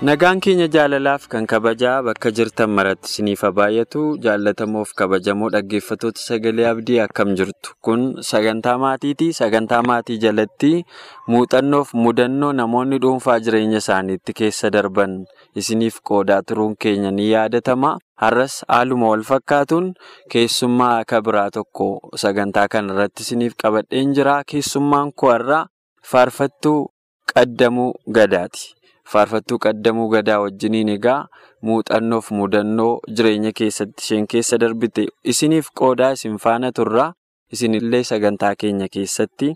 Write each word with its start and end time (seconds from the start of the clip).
Nagaan 0.00 0.40
keenya 0.40 0.64
jaalalaaf 0.64 1.28
kan 1.28 1.44
kabajaa 1.44 2.00
bakka 2.00 2.30
jirtan 2.32 2.72
maratti 2.72 3.04
isiniif 3.10 3.42
haa 3.44 3.52
baay'atu 3.58 4.16
jaallatamoof 4.24 4.94
kabajamoo 5.00 5.50
dhaggeeffattoota 5.52 6.16
sagalee 6.28 6.64
abdii 6.72 6.96
akkam 7.04 7.34
jirtu. 7.36 7.74
Kun 7.84 8.16
sagantaa 8.30 8.78
maatiiti. 8.80 9.28
Sagantaa 9.40 9.82
maatii 9.84 10.16
jalatti 10.24 10.72
muuxannoof 11.28 11.92
mudannoo 12.04 12.52
namoonni 12.62 12.98
dhuunfaa 13.04 13.36
jireenya 13.44 13.82
isaaniitti 13.84 14.32
keessa 14.40 14.70
darban. 14.72 15.20
Isiniif 15.54 16.00
qoodaa 16.00 16.40
turuun 16.48 16.76
keenya 16.80 17.10
ni 17.12 17.28
yaadatama. 17.34 17.92
Har'as 18.24 18.64
haaluma 18.72 19.12
wal 19.12 19.22
fakkaatuun 19.32 19.92
keessummaa 20.32 20.92
akka 21.04 21.20
biraa 21.28 21.50
tokko 21.60 21.92
sagantaa 22.24 22.68
kana 22.72 22.96
irratti 22.96 23.22
isiniif 23.28 23.52
qabadheen 23.62 24.16
jira 24.16 24.40
keessummaan 24.48 25.12
koo 25.12 25.30
har'aa 25.36 25.62
faarfattuu 26.12 26.78
qaddamuu 27.34 27.92
gadaati. 28.08 28.79
Faarfattuu 29.12 29.58
qaddamuu 29.64 30.08
gadaa 30.14 30.38
wajjiniin 30.44 30.88
egaa 30.96 31.20
muuxannoof 31.68 32.30
mudannoo 32.40 32.92
jireenya 33.16 33.52
keessatti 33.60 34.02
isheen 34.04 34.26
keessa 34.34 34.58
darbite. 34.62 35.06
Isiniif 35.32 35.70
qoodaa 35.80 36.12
isin 36.18 36.36
faana 36.44 36.72
turraa 36.72 37.12
isinillee 37.52 38.02
sagantaa 38.10 38.54
keenya 38.60 38.88
keessatti 38.96 39.48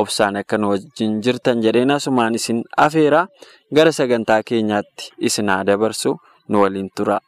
obsaan 0.00 0.36
akka 0.40 0.58
nu 0.58 0.68
wajjin 0.72 1.20
jirtan 1.24 1.60
jedheen 1.64 1.90
asumaan 1.96 2.34
isin 2.38 2.62
afeeraa 2.86 3.26
gara 3.76 3.92
sagantaa 3.98 4.40
keenyaatti 4.48 5.12
isin 5.30 5.48
haa 5.54 5.64
dabarsu 5.68 6.16
nu 6.48 6.62
waliin 6.62 6.88
tura 6.96 7.18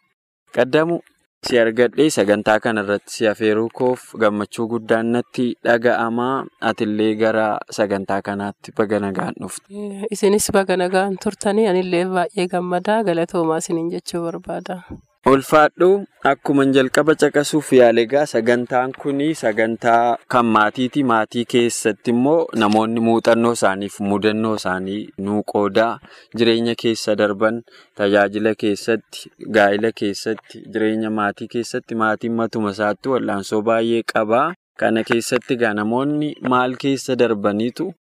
qaddamu 0.57 0.99
si 1.47 1.59
argadhee 1.63 2.09
sagantaa 2.17 2.59
kana 2.65 2.83
irratti 2.85 3.13
si 3.17 3.27
afeeruu 3.33 3.69
koof 3.81 4.03
gammachuu 4.23 4.67
guddaan 4.73 5.13
natti 5.17 5.47
dhaga'amaa 5.67 6.35
atillee 6.71 7.13
gara 7.23 7.47
sagantaa 7.79 8.21
kanaatti 8.29 8.73
baga 8.79 8.99
nagaan 9.07 9.35
dhufte. 9.41 9.67
Isinis 10.15 10.51
baga 10.57 10.77
nagaan 10.83 11.17
turtanii 11.25 11.67
anillee 11.73 12.05
baay'ee 12.17 12.49
gammadaa 12.55 13.03
galatoomaa 13.11 13.61
isiniin 13.65 13.91
jechuu 13.95 14.23
barbaada. 14.27 14.83
Ulfaadhuu 15.29 15.97
akkuma 16.31 16.65
jalqaba 16.75 17.15
caqasuuf 17.23 17.69
yaale 17.79 18.01
egaa 18.07 18.25
sagantaan 18.33 18.93
kun 19.01 19.19
sagantaa 19.41 20.17
kan 20.35 20.47
maatiiti. 20.55 21.03
Maatii 21.11 21.45
keessatti 21.55 22.11
immoo 22.15 22.47
namoonni 22.63 23.01
muuxannoo 23.09 23.53
isaaniif 23.59 23.99
mudannoo 24.11 24.55
isaanii 24.61 25.01
nuu 25.27 25.43
qoodaa 25.53 25.91
jireenya 26.37 26.75
keessa 26.83 27.17
darban 27.23 27.61
tajaajila 28.01 28.55
keessatti 28.65 29.29
gaa'ila 29.59 29.93
keessatti 30.03 30.63
jireenya 30.73 31.11
maatii 31.21 31.49
keessatti 31.57 31.95
maatiin 32.05 32.39
matuma 32.43 32.71
isaatti 32.79 33.09
wal'aansoo 33.15 33.63
baay'ee 33.71 34.03
qabaa. 34.15 34.53
Kana 34.81 35.03
keessatti 35.11 35.59
egaa 35.59 35.75
namoonni 35.81 36.35
maal 36.55 36.79
keessa 36.85 37.19
darbaniitu 37.25 37.93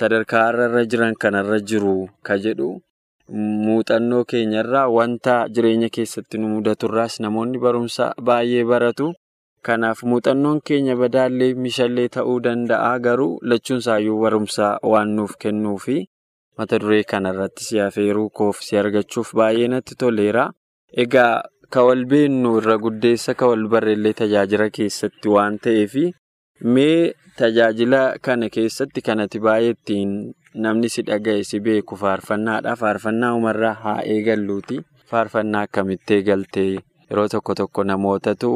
sadarkaa 0.00 0.50
irra 0.52 0.84
jiran 0.92 1.14
kanarra 1.24 1.58
jiru 1.72 1.96
ka 2.22 2.38
jedhu. 2.46 2.76
Muuxannoo 3.32 4.24
keenyarraa 4.24 4.88
wanta 4.88 5.32
jireenya 5.54 5.88
keessatti 5.96 6.38
nu 6.40 6.48
mudaturraas 6.52 7.20
namoonni 7.20 7.58
barumsa 7.64 8.06
baay'ee 8.28 8.64
baratu. 8.70 9.08
Kanaaf 9.66 10.00
muuxannoon 10.10 10.60
keenya 10.64 10.96
badaallee 10.96 11.52
mishallee 11.64 12.08
ta'uu 12.14 12.38
danda'a 12.46 12.92
garuu 13.06 13.38
lachuun 13.42 13.78
isaayyuu 13.84 14.20
barumsa 14.22 14.78
waan 14.92 15.12
nuuf 15.16 15.34
kennuufi 15.44 15.98
mata 16.58 16.78
duree 16.80 17.02
kanarratti 17.10 17.64
si 17.68 17.80
afeeruu 17.80 18.30
koof 18.30 18.62
si 18.66 18.78
argachuuf 18.80 19.34
baay'ee 19.40 19.68
natti 19.74 19.94
toleera. 20.00 20.48
Egaa 21.04 21.42
ka 21.70 21.84
wal 21.84 22.04
beennu 22.10 22.56
irra 22.62 22.78
guddeessa 22.84 23.34
ka 23.34 23.46
wal 23.50 23.68
barreellee 23.68 24.12
tajaajila 24.22 24.70
keessatti 24.80 25.28
waan 25.36 25.58
ta'eefi 25.64 26.06
mee 26.74 27.12
tajaajila 27.38 28.02
kana 28.24 28.48
keessatti 28.48 29.00
kanatti 29.08 29.38
baay'ee 29.46 29.74
ittiin. 29.76 30.12
Namni 30.54 30.88
si 30.88 31.02
dhaga'e 31.02 31.44
si 31.44 31.60
beeku 31.60 31.96
faarfannaadha. 31.96 32.76
Faarfannaa 32.76 33.34
umarraa 33.34 33.74
haa 33.84 34.02
eegalluuti. 34.14 34.80
Faarfannaa 35.10 35.62
akkamitti 35.68 36.14
eegaltee 36.14 36.70
yeroo 37.10 37.28
tokko 37.32 37.54
tokko 37.54 37.84
namootatu 37.84 38.50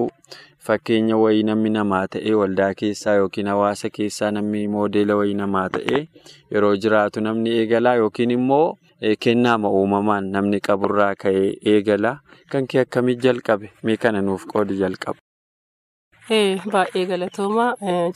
fakkeenya 0.66 1.16
wayii 1.16 1.42
namni 1.48 1.70
namaa 1.76 2.02
ta'ee 2.14 2.34
waldaa 2.40 2.74
keessaa 2.80 3.14
yookiin 3.20 3.46
hawaasa 3.52 3.90
keessaa 3.98 4.30
namni 4.36 4.66
moodeela 4.74 5.16
wayii 5.20 5.34
namaa 5.40 5.68
ta'ee 5.76 6.02
yeroo 6.56 6.74
jiraatu 6.84 7.20
namni 7.26 7.50
eegalaa 7.62 7.94
yookiin 8.02 8.30
immoo 8.36 8.76
kennaama 9.26 9.70
uumamaan 9.80 10.30
namni 10.36 10.60
qaburraa 10.68 11.14
ka'ee 11.24 11.48
eegala. 11.74 12.16
Kan 12.52 12.66
kee 12.66 12.80
akkamitti 12.84 13.22
jalqabe? 13.28 13.72
Mee 13.82 13.96
kana 13.96 14.20
nuuf 14.22 14.44
qoodi 14.52 14.76
jalqaba. 14.84 15.18
Baay'ee 16.30 17.04
galatooma 17.10 17.64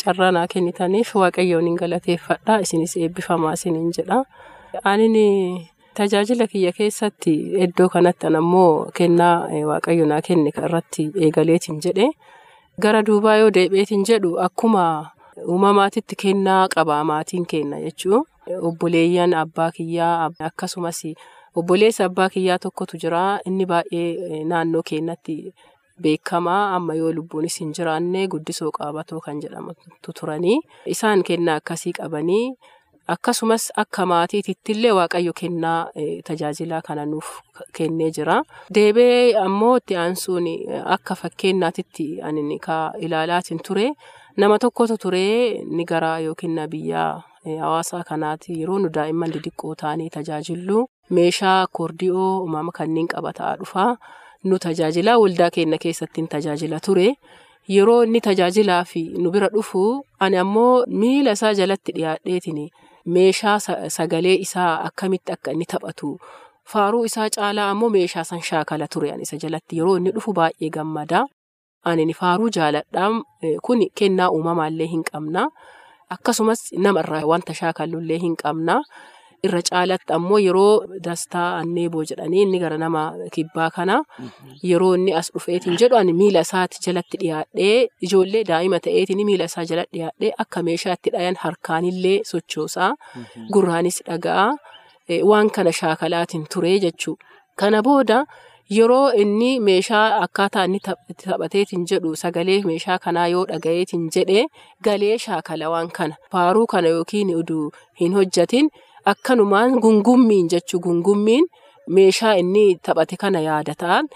carraa 0.02 0.30
naa 0.36 0.46
kennitaniif 0.52 1.10
waaqayyoon 1.20 1.66
hin 1.68 1.76
galateeffadha 1.80 2.58
isinis 2.66 2.94
eebbifamaa 2.96 3.52
isiniin 3.58 3.90
jedha. 3.96 4.18
Ani 4.84 5.24
tajaajila 5.94 6.46
kiyya 6.52 6.72
keessatti 6.78 7.34
iddoo 7.66 7.88
kanatti 7.88 8.26
ammoo 8.40 8.90
kennaa 9.00 9.48
waaqayyo 9.70 10.06
naa 10.06 10.20
kenne 10.28 10.52
irratti 10.62 11.08
eegaleetiin 11.26 11.80
jedhe 11.88 12.08
gara 12.86 13.02
duubaa 13.10 13.36
yoo 13.42 13.50
deebi'eetiin 13.58 14.04
jedhu 14.12 14.36
akkuma 14.46 14.86
uumamaatitti 15.48 16.16
kennaa 16.24 16.62
qaba 16.76 17.02
maatiin 17.10 17.46
kenna 17.52 17.80
jechuun 17.86 18.24
obboleeyyan 18.70 19.34
abbaa 19.34 19.70
kiyyaa 19.76 20.30
akkasumas 20.50 21.02
obboleessa 21.56 22.04
abbaa 22.04 22.28
kiyyaa 22.34 22.58
tokkotu 22.58 22.96
jira 23.02 23.22
inni 23.46 23.66
baay'ee 23.66 24.44
naannoo 24.44 24.82
keenyatti. 24.90 25.54
Beekamaa 26.02 26.62
amma 26.76 26.94
yoo 27.00 27.12
lubbuunis 27.18 27.58
hin 27.60 27.72
jiraanne 27.76 28.26
guddisoo 28.32 28.70
qaabatoo 28.78 29.20
kan 29.26 29.38
jedhamtu 29.44 30.12
turanii 30.20 30.56
isaan 30.94 31.22
kennaa 31.28 31.54
akkasii 31.60 31.92
qabanii 31.98 32.42
akkasumas 33.14 33.64
akka 33.82 34.06
maatiitti 34.10 34.72
illee 34.74 34.92
waaqayyo 34.98 35.32
kennaa 35.40 35.78
tajaajilaa 36.28 36.80
kana 36.88 37.06
nuuf 37.12 37.28
kennee 37.78 38.10
jira. 38.18 38.36
Deebee 38.74 39.34
ammoo 39.44 39.76
itti 39.80 39.96
aansuun 40.02 40.48
akka 40.96 41.14
fakkeenyaatitti 41.22 42.06
ani 42.22 42.58
ilaalaatiin 43.06 43.60
ture 43.68 43.86
nama 44.36 44.58
tokkotu 44.58 44.98
ture 44.98 45.24
ni 45.76 45.84
gara 45.84 46.18
yookiin 46.20 46.60
biyyaa 46.70 47.22
hawaasaa 47.60 48.02
kanaati 48.08 48.60
yeroo 48.60 48.78
nu 48.78 48.88
daa'imman 48.94 49.32
didiqqoo 49.34 49.74
ta'anii 49.82 50.10
tajaajillu 50.18 50.84
meeshaa 51.10 51.66
koordi'oo 51.72 52.30
uumama 52.40 52.72
kanneen 52.78 53.08
qabataa 53.14 53.56
dhufaa. 53.60 53.96
Nu 54.44 54.58
tajaajilaa 54.58 55.18
waldaa 55.18 55.50
keenya 55.50 55.78
keessatti 55.78 56.22
tajaajila 56.34 56.80
ture. 56.80 57.08
Yeroo 57.68 58.02
inni 58.04 58.20
tajaajilaa 58.20 58.84
fi 58.84 59.02
nu 59.22 59.30
bira 59.30 59.48
dhufu 59.54 60.04
ani 60.18 60.36
ammoo 60.36 60.84
miila 60.86 61.32
isaa 61.32 61.54
jalatti 61.54 61.92
dhiyaadheetiin 61.96 62.60
meeshaa 63.14 63.58
sagalee 63.96 64.34
isaa 64.46 64.72
akkamitti 64.88 65.32
akka 65.32 65.50
inni 65.52 65.64
taphatu? 65.72 66.18
Faaruu 66.72 67.04
isaa 67.04 67.28
caalaa 67.30 67.70
ammoo 67.70 67.88
meeshaa 67.96 68.24
san 68.24 68.42
shaakala 68.42 68.88
ture 68.88 69.12
ani 69.12 69.22
isa 69.22 69.36
jalatti. 69.36 69.76
Yeroo 69.78 69.96
inni 69.96 70.10
dhufu 70.14 70.32
baay'ee 70.32 70.70
gammada 70.70 71.24
ani 71.84 72.14
faaruu 72.14 72.48
jaaladhaa. 72.56 73.10
Kun 73.62 73.82
kennaa 73.98 74.30
uumamaallee 74.30 74.86
hin 74.94 75.02
qabna 75.12 75.48
akkasumas 76.10 76.60
namarraa 76.78 77.26
wanta 77.26 77.54
shaakallullee 77.54 78.18
hin 78.18 78.36
qabna. 78.42 78.82
Irra 79.48 79.60
caalatti 79.68 80.12
ammoo 80.16 80.38
yeroo 80.46 80.72
dastaa 81.06 81.48
anneeboo 81.60 82.04
jedhanii 82.10 82.42
inni 82.46 82.58
gara 82.64 82.78
nama 82.84 83.02
kibbaa 83.36 83.68
kana 83.76 83.96
yeroo 84.70 84.92
inni 84.98 85.12
as 85.20 85.28
dhufeetiin 85.34 85.76
jedhu 85.82 85.96
ani 86.00 86.12
miila 86.20 86.40
isaatti 86.46 86.78
jalatti 86.86 87.16
dhiyaadhee 87.22 87.76
ijoollee 88.08 88.44
daa'ima 88.52 88.80
ta'eetiin 88.88 89.22
miila 89.30 89.44
isaa 89.52 89.64
jalatti 89.72 89.96
dhiyaadhee 89.98 90.32
akka 90.46 90.62
meeshaa 90.70 90.96
itti 90.98 91.10
dhayan 91.18 91.36
harkaanillee 91.44 92.16
sochoosaa 92.32 92.90
gurraanis 93.54 94.02
dhaga'a 94.10 94.48
waan 95.30 95.50
kana 95.56 95.72
shaakalaatiin 95.80 96.46
ture 96.52 96.74
jechuudha. 96.84 97.24
Kana 97.60 97.82
booda 97.86 98.16
yeroo 98.76 99.12
inni 99.22 99.50
meeshaa 99.66 100.06
akkaataa 100.24 100.64
inni 100.68 100.80
taphateetiin 100.86 101.84
jedhu 101.90 102.10
sagalee 102.22 102.56
meeshaa 102.70 102.98
kanaa 103.04 103.26
yoo 103.34 103.44
dhagayeetiin 103.50 104.08
jedhee 104.16 104.44
galee 104.88 105.14
shaakala 105.26 105.70
waan 105.74 105.90
kana 105.98 106.14
faaruu 106.32 106.66
kana 106.72 106.88
yookiin 106.96 107.30
uduu 107.42 107.70
hin 108.00 108.14
hojjatin. 108.18 108.68
Akkanumaan 109.06 109.78
gungummiin 109.80 110.48
jechuun 110.50 110.82
gungummiin 110.82 111.44
meeshaa 111.96 112.32
inni 112.42 112.64
taphate 112.82 113.16
kana 113.16 113.40
yaadataan 113.40 114.08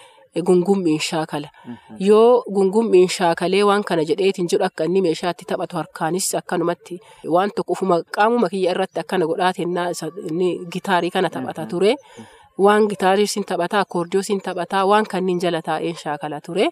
gungummiin 0.46 1.00
shaakala. 1.08 1.48
Yoo 2.08 2.42
gungummiin 2.54 3.08
shaakalee 3.16 3.62
waan 3.69 3.84
kana 3.84 4.02
jedheetiin 4.08 4.48
jedhu 4.52 4.64
akka 4.69 4.84
inni 4.88 5.02
meeshaatti 5.06 5.44
taphatu 5.50 5.76
harkaanis 5.76 6.34
akkanumatti 6.40 6.98
waan 7.34 7.50
tokko 7.56 7.72
ufuma 7.76 8.00
qaamuma 8.16 8.48
kiyya 8.52 8.70
irratti 8.75 9.00
akkana 9.04 9.26
godhaatiin 9.31 9.78
gitaarii 10.72 11.10
kana 11.10 11.31
taphata 11.31 11.66
ture. 11.66 11.94
Waan 12.58 12.88
gitaarii 12.90 13.26
siin 13.26 13.44
taphataa, 13.46 13.81
akkoordiyoo 13.81 14.22
siin 14.22 14.40
taphataa, 14.46 14.84
waan 14.87 15.06
kanniin 15.06 15.38
jala 15.40 15.62
taa'een 15.62 15.96
shaakala 16.02 16.40
ture. 16.40 16.66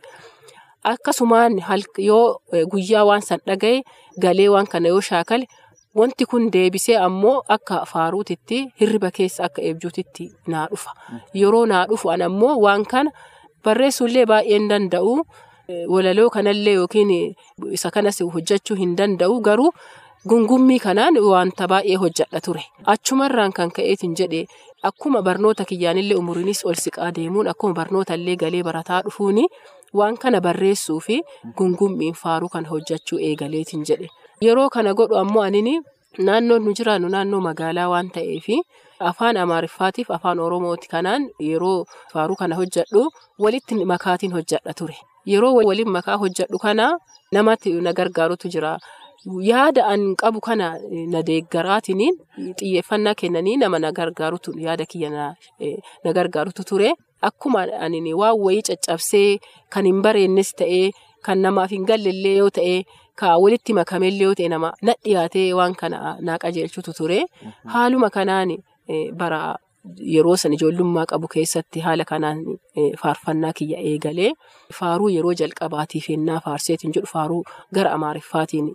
Akkasumaan 0.85 1.53
yoo 1.99 2.41
guyyaa 2.73 3.05
waan 3.07 3.23
san 3.23 3.41
dhagaye 3.47 3.83
galee 4.21 4.49
waan 4.49 4.67
kana 4.67 4.89
yoo 4.89 5.01
shaakale 5.01 5.47
wanti 5.95 6.27
kun 6.31 6.51
deebisee 6.53 6.97
ammoo 7.07 7.43
akka 7.57 7.85
faaruutitti 7.93 8.59
hirriba 8.81 9.11
keessa 9.11 9.45
akka 9.45 9.63
eebjuutitti 9.63 10.31
naa 10.47 10.67
dhufa. 10.71 10.91
Yeroo 11.35 11.67
naa 11.67 11.85
dhufu 11.91 12.11
an 12.11 12.23
ammoo 12.29 12.57
waan 12.65 12.85
kana 12.93 13.11
barreessuullee 13.65 14.27
baay'een 14.33 14.69
danda'u. 14.71 15.15
Walaloo 15.93 16.31
kanallee 16.35 16.75
yookiin 16.81 17.11
isa 17.79 17.91
kanas 17.91 18.21
hojjechuu 18.35 18.77
hin 18.77 18.95
danda'u 18.99 19.41
garuu 19.41 19.73
gungummii 20.29 20.79
kanaan 20.85 21.19
wanta 21.31 21.69
baay'ee 21.73 21.97
hojjedha 22.05 22.41
ture. 22.45 22.63
Achumarraan 22.87 23.53
kan 23.53 23.71
ka'eetiin 23.77 24.15
jedhee 24.21 24.45
akkuma 24.83 25.23
barnoota 25.23 25.65
kiyyaanillee 25.65 26.17
umuriinis 26.23 26.65
ol 26.67 26.75
siqaa 26.85 27.11
deemuun 27.17 27.49
akkuma 27.53 27.75
barnootaallee 27.81 28.37
galee 28.37 28.63
barataa 28.63 29.03
dhufuuni 29.05 29.45
waan 29.99 30.17
kana 30.23 30.41
barreessuu 30.41 31.01
fi 31.01 31.21
gungummiin 31.59 32.15
faaruu 32.23 32.49
kana 32.49 32.69
hojjechuu 32.69 33.19
eegaleetiin 33.29 33.85
jedhe. 33.91 34.09
Yeroo 34.41 34.69
kana 34.75 34.95
godhu 34.95 35.17
ammoo 35.23 35.43
anini 35.49 35.75
naannoon 36.27 36.63
nu 36.65 36.73
jiraannu 36.79 37.09
naannoo 37.15 37.41
magaalaa 37.49 37.89
waan 37.93 38.11
ta'eef 38.17 38.47
afaan 39.11 39.37
amaariffaatiif 39.45 40.11
afaan 40.17 40.39
oromooti 40.47 40.89
kanaan 40.95 41.23
yeroo 41.49 41.79
faaruu 42.13 42.37
kana 42.43 42.55
hojjedhu 42.61 43.03
walitti 43.45 43.75
makaatiin 43.93 44.33
hojjedha 44.37 44.73
ture. 44.79 44.97
Yeroo 45.33 45.55
waliin 45.69 45.91
makaa 45.97 46.17
hojjedhu 46.23 46.59
kana 46.67 46.87
namatti 47.33 47.73
na 47.87 47.93
gargaarutu 47.99 48.49
jira. 48.55 48.79
Yaada 49.51 49.87
an 49.93 50.15
qabu 50.23 50.41
kana 50.41 50.67
na 51.13 51.23
deeggaraatiin 51.29 52.03
xiyyeeffannaa 52.59 53.15
kennanii 53.21 53.57
nama 53.63 53.79
na 53.79 53.93
gargaarutu 53.99 54.55
yaada 54.67 54.85
kiyya 54.87 55.11
na 56.05 56.13
gargaarutu 56.19 56.65
ture. 56.65 56.95
Akkuma 57.29 57.67
ani 57.85 58.15
waan 58.15 58.39
wayii 58.47 58.63
caccabsee 58.69 59.39
kan 59.75 59.85
hin 59.91 60.03
bareennes 60.03 60.55
ta'ee 60.55 60.91
kan 61.27 61.39
namaaf 61.43 61.71
hin 61.75 61.85
gallellee 61.91 62.37
yoo 62.39 62.51
ta'e 62.59 62.77
ka 63.21 63.37
walitti 63.45 63.73
makamellee 63.79 64.25
yoo 64.29 64.35
ta'e 64.41 64.49
nama 64.55 64.73
na 64.89 64.93
dhiyaatee 65.05 65.47
waan 65.61 65.75
kana 65.81 66.17
na 66.29 66.39
qajeelchutu 66.43 66.93
ture. 66.99 67.21
Haaluma 67.75 68.11
kanaan 68.17 68.51
bara 69.23 69.41
yeroo 70.15 70.37
san 70.43 70.53
ijoollummaa 70.57 71.07
qabu 71.11 71.27
keessatti 71.35 71.81
haala 71.87 72.05
kanaan 72.13 72.39
faarfannaa 73.03 73.53
kiyya 73.59 73.79
eegalee 73.91 74.31
faaruu 74.79 75.09
yeroo 75.17 75.35
jalqabaatiif 75.41 76.09
ennaa 76.15 76.41
faarseetiin 76.47 76.93
jedhu 76.97 77.09
faaruu 77.13 77.43
gara 77.75 77.93
amaariffaatiin 77.99 78.67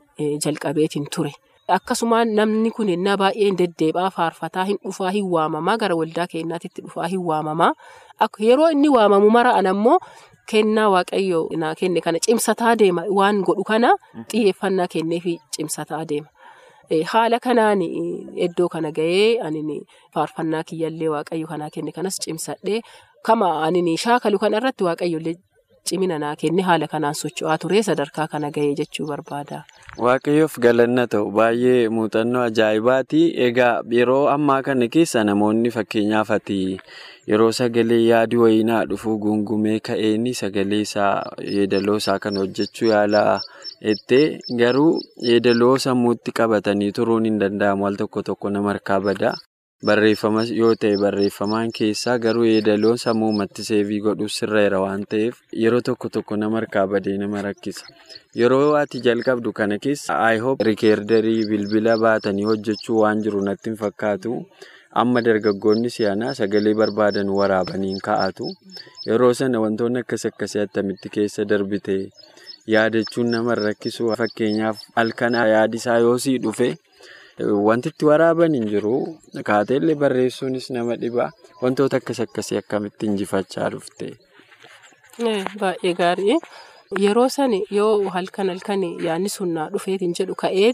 jalqabeetiin 0.46 1.08
ture. 1.16 1.34
Akkasumaan 1.78 2.34
namni 2.38 2.72
kun 2.78 2.90
ennaa 2.96 3.18
baay'een 3.18 3.58
deddeebaa 3.60 4.10
faarfataa 4.16 4.64
hin 4.70 4.78
dhufaa 4.86 5.12
hin 5.18 5.28
waamamaa 5.36 5.78
gara 5.84 5.96
waldaa 6.00 6.28
keenyaatitti 6.32 6.82
dhufaa 6.88 7.08
hin 7.14 7.22
waamamaa. 7.30 7.72
Yeroo 8.48 8.70
inni 8.76 8.90
waamamu 8.96 9.30
mara'an 9.38 9.68
ammoo 9.72 10.00
kennaa 10.52 10.90
waaqayyo 10.96 11.40
naa 11.64 11.76
kenne 11.80 12.02
kana 12.06 12.20
cimsataa 12.26 12.76
deema 12.82 13.04
waan 13.20 13.42
godhu 13.48 13.64
kana 13.72 13.90
xiyyeeffannaa 14.32 14.88
kenneefi 14.94 15.40
cimsataa 15.56 16.04
deema. 16.12 16.28
Haala 17.12 17.40
kanaan 17.40 17.82
iddoo 18.46 18.68
kana 18.70 18.92
gahee 18.92 19.40
ani 19.46 19.80
faarfannaa 20.14 20.64
kiyyallee 20.64 21.10
waaqayyo 21.16 21.48
kanaa 21.48 21.70
kenne 21.70 21.92
kanas 21.92 22.20
cimsadhee 22.26 22.82
kama 23.26 23.64
ani 23.64 23.98
shaakalu 23.98 24.38
kanarratti 24.40 24.84
waaqayyollee 24.84 25.36
cimina 25.90 26.20
naa 26.20 26.36
kenne 26.42 26.62
haala 26.68 26.88
kanaan 26.88 27.16
socho'aa 27.22 27.58
ture 27.62 27.84
sadarkaa 27.84 28.28
kana 28.28 28.52
gahee 28.52 28.76
jechuu 28.80 29.08
barbaada. 29.08 29.64
Waaqayyoof 30.06 30.60
galanna 30.66 31.08
ta'u 31.08 31.32
baay'ee 31.32 31.90
muuxannoo 31.96 32.44
ajaa'ibaati. 32.50 33.22
Egaa 33.48 33.82
yeroo 33.98 34.28
ammaa 34.36 34.62
kana 34.68 34.88
keessa 34.94 35.24
namoonni 35.24 35.72
fakkeenyaaf 35.76 36.32
ati 36.38 36.60
yeroo 37.32 37.52
sagalee 37.60 38.02
yaadi 38.06 38.38
wayinaa 38.44 38.84
dhufuu 38.90 39.18
gungumee 39.24 39.80
ka'een 39.88 40.26
sagalee 40.42 40.82
isaa 40.88 41.14
yeedaloo 41.56 41.98
isaa 42.02 42.20
kan 42.26 42.38
hojjechuu 42.42 42.90
yaalaa 42.92 43.40
jettee 43.88 44.26
garuu 44.62 44.92
yeedaloo 45.30 45.78
sammuutti 45.86 46.32
qabatanii 46.42 46.92
turuun 47.00 47.26
hin 47.30 47.40
danda'amu 47.46 47.88
al 47.90 47.96
tokko 48.04 48.24
tokko 48.30 48.50
nama 48.58 48.70
harkaa 48.74 49.00
badaa. 49.08 49.36
Barreeffama 49.88 50.44
yoo 50.58 50.76
ta'e 50.82 50.98
barreeffamaan 51.00 51.72
keessaa 51.78 52.18
garuu 52.26 52.46
yeedaloon 52.50 52.98
sammuumatti 53.02 53.64
seevii 53.70 53.98
godhuuf 54.06 54.32
sirreera 54.36 54.80
waan 54.84 55.02
ta'eef 55.14 55.42
yeroo 55.64 55.82
tokko 55.90 56.10
tokko 56.18 56.38
nama 56.44 56.58
harkaa 56.62 56.86
badee 56.94 57.18
nama 57.24 57.42
rakkisa. 57.48 57.86
Yeroo 58.42 58.70
ati 58.82 59.02
jalqabdu 59.08 59.52
kana 59.58 59.78
keessa 59.88 60.20
IHOP 60.36 60.62
rikeerdarii 60.70 61.42
bilbila 61.50 61.98
baatanii 62.06 62.48
hojjechuu 62.52 63.02
waan 63.02 63.22
jiru 63.28 63.42
natti 63.50 63.70
hin 63.70 63.78
fakkaatu. 63.84 64.38
Amma 65.02 65.22
dargaggoonni 65.26 65.90
si'anaa 65.96 66.34
sagalee 66.40 66.74
barbaadan 66.80 67.30
waraabaniin 67.40 68.00
kaa'atu. 68.08 68.46
Yeroo 69.08 69.34
sana 69.40 69.60
wantoonni 69.64 70.00
akkas 70.04 70.26
akkasii 70.30 70.62
attamitti 70.66 71.10
keessa 71.16 71.46
darbite 71.52 71.96
yaadachuun 72.74 73.32
nama 73.36 73.56
rakkisu 73.60 74.12
fakkeenyaaf 74.20 74.78
halkan 74.96 75.34
yaadisaa 75.54 75.98
yoo 76.06 76.18
sii 76.26 76.38
dhufe. 76.44 76.70
Wanti 77.68 77.90
itti 77.94 78.06
waraaban 78.06 78.54
hin 78.60 78.68
jiru. 78.74 78.94
Kaateellee 79.50 79.96
barreessuunis 80.04 80.70
nama 80.78 80.96
dhibaa. 81.06 81.32
Wantoota 81.62 81.98
akkas 81.98 82.20
akkasii 82.28 82.58
akkamitti 82.62 83.06
injifachaa 83.10 83.70
dhufte? 83.74 84.12
Baay'ee 85.60 85.94
gaarii. 86.02 86.38
Yeroo 87.02 87.30
sani 87.30 87.64
yoo 87.72 88.10
halkan 88.14 88.50
halkan 88.54 88.84
yaadni 89.08 89.30
sun 89.36 89.54
naa 89.58 89.70
dhufeetiin 89.74 90.14
jedhu 90.20 90.36
ka'ee 90.44 90.74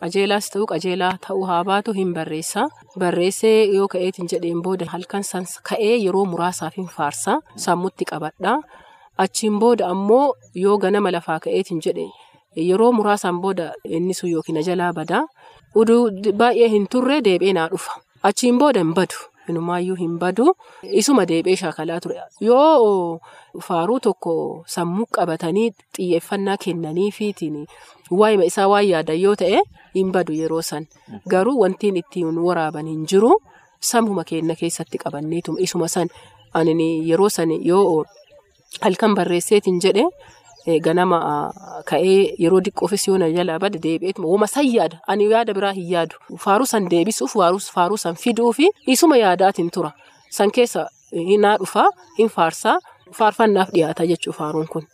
qajeelaas 0.00 0.46
ta'u 0.52 0.66
qajeelaa 0.72 1.12
ta'uu 1.26 1.44
haa 1.50 1.62
baatu 1.68 1.92
hin 1.98 2.12
barreessa. 2.16 2.66
Barreessee 2.98 3.58
yoo 3.76 3.88
ka'eetiin 3.94 4.28
jedheen 4.32 4.62
booda 4.66 4.86
halkan 4.92 5.24
san 5.30 5.46
ka'ee 5.70 5.96
yeroo 6.04 6.24
muraasaaf 6.32 6.76
hin 6.80 6.88
faarsa. 6.96 7.38
Sammuutti 7.66 8.04
qabadha. 8.12 8.54
Achiin 9.24 9.58
booda 9.62 9.88
ammoo 9.94 10.34
yoo 10.64 10.78
ganama 10.78 11.10
lafaa 11.16 11.38
ka'eetiin 11.46 11.80
jedhe 11.86 12.06
yeroo 12.68 12.92
muraasaan 12.98 13.40
booda 13.40 13.72
inni 13.84 14.14
sun 14.14 14.30
yookiin 14.30 14.62
jalaa 14.70 14.92
badaa. 14.92 15.24
Uduu 15.74 16.00
baay'ee 16.40 16.68
hin 16.76 16.86
turre 16.94 17.20
deebi'ee 17.24 17.52
naa 17.58 17.68
dhufa. 17.74 17.92
Achiin 18.22 18.58
booda 18.58 18.80
hin 18.84 18.94
badu. 18.94 19.16
Inumaayyuu 19.48 19.96
hin 20.00 20.18
badu. 20.18 20.54
Isuma 21.00 21.24
deebi'ee 21.28 21.56
shaakalaa 21.62 22.00
ture. 22.00 22.20
Yoo 22.40 23.20
faaruu 23.68 24.00
tokko 24.00 24.34
sammuu 24.74 25.06
qabatanii 25.18 25.70
xiyyeeffannaa 25.96 26.56
kennaniifiitiin 26.64 27.66
waa'ima 28.20 28.44
isaa 28.50 28.68
waan 28.72 28.86
yaadan 28.88 29.20
yoo 29.22 29.34
ta'e 29.44 29.62
hin 29.94 30.12
badu 30.12 30.32
yeroo 30.40 30.62
san. 30.62 30.86
Garuu 31.28 31.56
wantiin 31.62 31.96
ittiin 32.02 32.38
waraaban 32.48 32.86
hin 32.86 33.06
jiru. 33.14 33.32
Sammuma 33.80 34.24
keenya 34.24 34.54
keessatti 34.60 34.98
qabanneetu 35.04 35.56
isuma 35.58 35.88
san 35.88 36.08
ani 36.54 36.88
yeroo 37.10 37.28
san 37.38 37.50
yoo 37.70 38.04
halkan 38.80 39.14
barreesseetiin 39.14 39.80
jedhe. 39.82 40.04
Ganama 40.86 41.18
ka'ee 41.90 42.34
yeroo 42.44 42.60
diqqoofis 42.66 43.06
yoo 43.08 43.18
na 43.18 43.28
jalaa 43.36 43.58
bade 43.58 43.78
deebi'eetuma 43.86 44.28
wama 44.32 44.46
san 44.46 44.66
yaada 44.74 45.00
ani 45.06 45.30
yaada 45.32 45.54
biraa 45.58 45.72
hin 45.78 45.88
yaadu 45.94 46.16
faaruu 46.44 46.66
san 46.72 46.88
deebisuuf 46.90 47.34
faaruu 47.74 47.96
san 48.04 48.14
fiduu 48.24 48.52
fi. 48.52 48.68
Isuma 48.86 49.16
yaadaatiin 49.16 49.70
tura. 49.70 49.90
San 50.30 50.50
keessa 50.50 50.86
naa 51.44 51.56
dhufa 51.58 51.84
hin 52.18 52.28
faarsaa 52.36 52.76
faarfannaaf 53.18 53.70
dhiyaata 53.74 54.06
jechuu 54.06 54.32
faaruun 54.32 54.68
kun. 54.72 54.86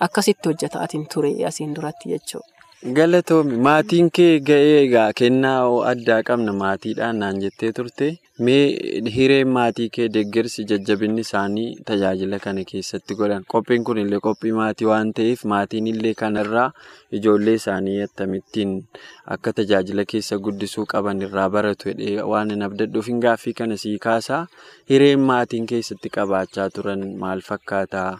Akkasitti 0.00 0.48
hojjetaatiin 0.48 1.06
ture 1.14 1.32
asiin 1.46 1.74
duratti 1.76 2.08
jechuudha. 2.08 2.48
Galatoomi 2.94 3.56
maatiin 3.66 4.08
kee 4.16 4.38
ga'ee 4.48 4.74
egaa 4.84 5.12
kennaa 5.20 5.62
addaa 5.92 6.18
qabna 6.28 6.52
maatiidhaan 6.58 7.18
naan 7.22 7.40
jettee 7.44 7.70
turte. 7.78 8.08
Mee 8.38 9.08
hireen 9.14 9.48
maatii 9.56 9.86
kee 9.96 10.06
deeggarsi 10.16 10.64
jajjabinni 10.72 11.24
isaanii 11.26 11.64
tajaajila 11.88 12.38
kana 12.44 12.62
keessatti 12.68 13.16
godhan. 13.20 13.42
Qophiin 13.54 13.84
kun 13.88 13.98
illee 14.02 14.20
qophii 14.26 14.52
maatii 14.58 14.86
waan 14.90 15.10
ta'eef 15.18 15.42
maatiin 15.54 15.86
illee 15.92 16.14
kanarraa 16.20 16.68
ijoollee 17.20 17.54
isaanii 17.60 17.96
akkamittiin 18.06 18.76
akka 19.36 19.52
tajaajila 19.60 20.04
keessa 20.12 20.38
guddisuu 20.38 20.86
qaban 20.94 21.22
irraa 21.28 21.48
baratu 21.50 21.96
waan 22.34 22.50
hin 22.54 22.62
abdadhuuf 22.68 23.08
hin 23.14 23.18
gaaffii 23.26 23.56
kana 23.62 23.76
sii 23.86 23.98
kaasaa. 23.98 24.46
Hireen 24.90 25.26
maatiin 25.32 25.66
keessatti 25.74 26.08
qabaachaa 26.18 26.70
turan 26.78 27.04
maal 27.24 27.40
fakkaataa? 27.50 28.12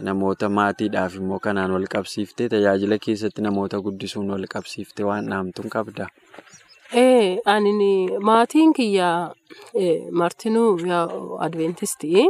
Namoota 0.00 0.48
maatiidhaaf 0.48 1.14
immoo 1.20 1.38
kanaan 1.38 1.70
wal 1.72 1.86
qabsiiftee 1.94 2.48
tajaajila 2.48 2.98
keessatti 3.06 3.42
namoota 3.42 3.78
guddisuun 3.80 4.30
wal 4.34 4.46
qabsiiftee 4.54 5.06
waan 5.06 5.28
dhaamtuun 5.30 5.70
qabda. 5.74 6.08
Ee 7.02 7.38
ani 7.44 7.72
maatiin 8.20 8.72
kiyya 8.72 9.10
martinuu 10.12 10.78
adventistii 11.46 12.28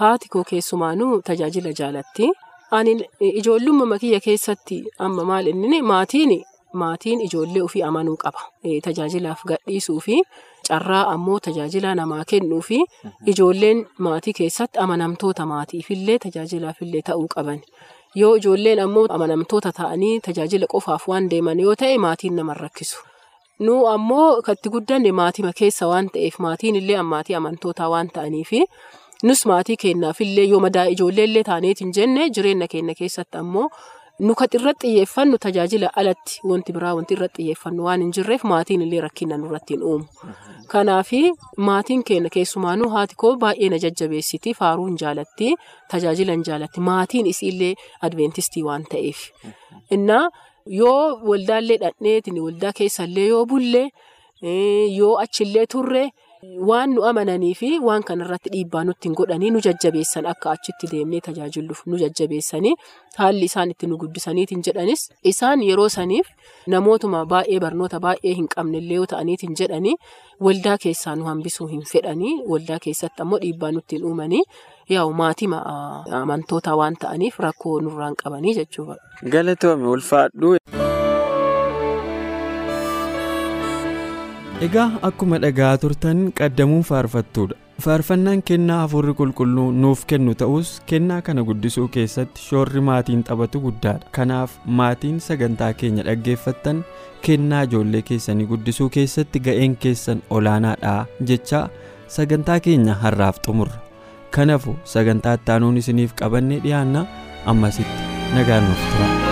haati 0.00 0.28
koo 0.28 0.44
keessumaanuu 0.50 1.22
tajaajila 1.22 1.72
jaalatti. 1.78 2.30
Ani 2.70 2.96
ijoollummaa 3.20 3.98
kiyya 3.98 4.20
keessatti 4.20 4.84
amma 4.98 5.24
maal 5.24 5.46
inni 5.46 5.82
maatiin 5.82 6.42
maatiin 6.72 7.20
ijoollee 7.20 7.62
ofii 7.62 7.82
amanuu 7.82 8.16
qaba. 8.16 8.40
Tajaajilaaf 8.84 9.40
gadhiisuu 9.44 10.00
fi 10.00 10.22
carraa 10.68 11.04
ammoo 11.14 11.38
tajaajila 11.46 11.94
namaa 12.00 12.24
kennuu 12.30 12.60
fi 12.68 12.78
ijoolleen 13.32 13.86
maatii 13.98 14.32
keessatti 14.38 14.78
amanamtoota 14.84 15.46
maatiifillee 15.52 16.18
tajaajilaafillee 16.24 17.02
ta'uu 17.10 17.26
qaban. 17.34 17.60
Yoo 18.14 18.34
ijoolleen 18.36 18.80
ammoo 18.86 19.06
amanamtoota 19.16 19.72
ta'anii 19.72 20.20
tajaajila 20.26 20.66
qofaaf 20.72 21.08
waan 21.08 21.30
deeman 21.30 21.60
yoo 21.60 21.74
ta'e 21.84 21.98
maatiin 21.98 22.36
nama 22.36 22.54
rakkisu. 22.54 22.98
Nu 23.66 23.74
ammoo 23.94 24.42
katti 24.42 24.68
guddanne 24.74 25.12
maatima 25.12 25.52
keessa 25.58 25.86
waan 25.88 26.08
ta'eef 26.14 26.38
maatiin 26.44 26.76
illee 26.80 27.02
maatii 27.12 27.34
amantootaa 27.40 27.88
waan 27.94 28.08
ta'aniifi 28.14 28.62
nus 29.22 29.46
maatii 29.46 29.76
keenyaafillee 29.82 30.44
yoo 30.52 30.60
madaa 30.66 30.84
ijoolleellee 30.94 31.42
taaneetiin 31.48 31.92
jenne 31.96 32.28
jireenya 32.36 32.68
keenya 32.74 32.94
keessatti 33.00 33.36
ammoo 33.42 33.68
nu 34.26 34.34
kan 34.38 34.48
irratti 34.58 34.86
xiyyeeffannu 34.90 35.38
tajaajila 35.44 35.88
alatti 36.00 36.40
wanti 36.50 36.72
biraa 36.76 36.92
wanti 36.98 37.14
irratti 37.16 37.42
xiyyeeffannu 37.42 37.84
waan 37.86 38.00
hin 38.04 38.12
jirreef 38.16 38.42
maatiin 38.52 38.82
illee 38.86 39.00
rakkina 39.06 39.36
nurratti 39.42 39.74
hin 39.76 39.82
uumu. 39.90 40.04
Kanaafi 40.72 41.20
maatiin 41.68 42.02
keenya 42.10 42.30
keessumaanuu 42.36 42.90
haati 42.96 43.14
koo 43.22 43.32
baay'ee 43.44 43.68
na 43.74 43.78
jajjabeessiti 43.84 44.54
faaruu 44.60 44.86
hin 44.90 44.98
jaalatti 45.02 45.54
tajaajila 45.94 46.32
hin 46.38 46.44
jaalatti 46.50 46.80
maatiin 46.90 47.26
isiillee 47.32 47.72
adventistii 48.08 48.62
waan 48.68 48.84
ta'eef. 48.94 49.18
Innaa 49.98 50.24
yoo 50.80 51.04
waldaallee 51.30 51.78
dhadheetiin 51.84 52.42
waldaa 52.46 52.72
keessallee 52.82 53.28
yoo 53.34 53.44
bulle 53.54 53.84
yoo 54.98 55.14
achillee 55.24 55.66
turre 55.76 56.04
waan 56.68 56.90
nu 56.94 57.02
amananii 57.08 57.54
fi 57.60 57.68
waan 57.86 58.02
kanarratti 58.08 58.50
dhiibbaa 58.54 58.82
nutti 58.88 59.08
hin 59.08 59.14
godhanii 59.20 59.50
nu 59.54 59.60
jajjabeessan 59.66 60.26
akka 60.32 60.50
achitti 60.56 60.88
deemnee 60.92 61.20
tajaajiluuf 61.26 61.82
nu 61.92 61.98
jajjabeessanii 62.02 62.72
haalli 63.18 63.44
isaan 63.50 63.70
itti 63.74 63.86
nu 63.90 63.98
guddisaniitiin 64.02 64.62
jedhanis 64.68 65.04
isaan 65.32 65.62
yeroo 65.68 65.88
saniif 65.96 66.26
namootuma 66.74 67.22
baay'ee 67.34 67.60
barnoota 67.66 68.00
baay'ee 68.06 68.34
hin 68.40 68.48
qabnellee 68.56 68.96
yoo 69.00 69.06
ta'aniitiin 69.14 69.56
jedhanii 69.62 69.94
waldaa 70.48 70.76
keessaa 70.86 71.16
nu 71.20 71.24
hambisuu 71.32 71.66
hin 71.74 71.84
fedhanii 71.92 72.34
waldaa 72.52 72.78
keessatti 72.88 73.22
ammoo 73.26 73.38
dhiibbaa 73.46 73.72
nutti 73.78 73.96
hin 74.00 74.04
uumanii 74.12 74.42
yaa'u 74.96 75.12
maatima 75.22 75.62
amantoota 76.22 76.76
waan 76.82 76.96
ta'aniif 77.04 77.38
rakkoo 77.48 77.80
nurraan 77.80 78.16
qabanii 78.24 78.54
jechuudha. 78.62 78.96
Galatoome 79.36 79.86
ulfaadhu. 79.96 80.56
Egaa 84.66 84.90
akkuma 85.08 85.38
dhagaa 85.42 85.76
turtan 85.82 86.18
qaddamuun 86.38 86.82
faarfattuudha. 86.88 87.56
Faarfannaan 87.84 88.42
kennaa 88.48 88.80
hafuurri 88.82 89.14
qulqulluu 89.20 89.70
nuuf 89.82 90.02
kennu 90.10 90.34
ta'us 90.42 90.72
kennaa 90.90 91.20
kana 91.28 91.42
guddisuu 91.48 91.86
keessatti 91.94 92.42
shoorri 92.48 92.80
maatiin 92.88 93.22
taphatu 93.28 93.60
guddaadha. 93.66 94.04
Kanaaf 94.16 94.58
maatiin 94.66 95.20
sagantaa 95.28 95.72
keenya 95.72 96.04
dhaggeeffattan 96.08 96.84
kennaa 97.24 97.62
ijoollee 97.70 98.02
keessanii 98.12 98.46
guddisuu 98.52 98.90
keessatti 98.98 99.40
ga'een 99.48 99.76
keessan 99.86 100.22
olaanaadha 100.30 100.94
jecha 101.32 101.62
sagantaa 102.18 102.60
keenya 102.60 102.94
har'aaf 103.06 103.40
xumurra. 103.46 103.80
Kanaafuu 104.30 104.76
sagantaa 104.84 105.34
ittaanuun 105.40 105.80
isiniif 105.84 106.12
qabannee 106.22 106.60
dhiyaanna 106.68 107.06
ammasitti 107.46 108.36
nagaan 108.36 108.68
nuuf 108.68 108.84
tura. 108.92 109.29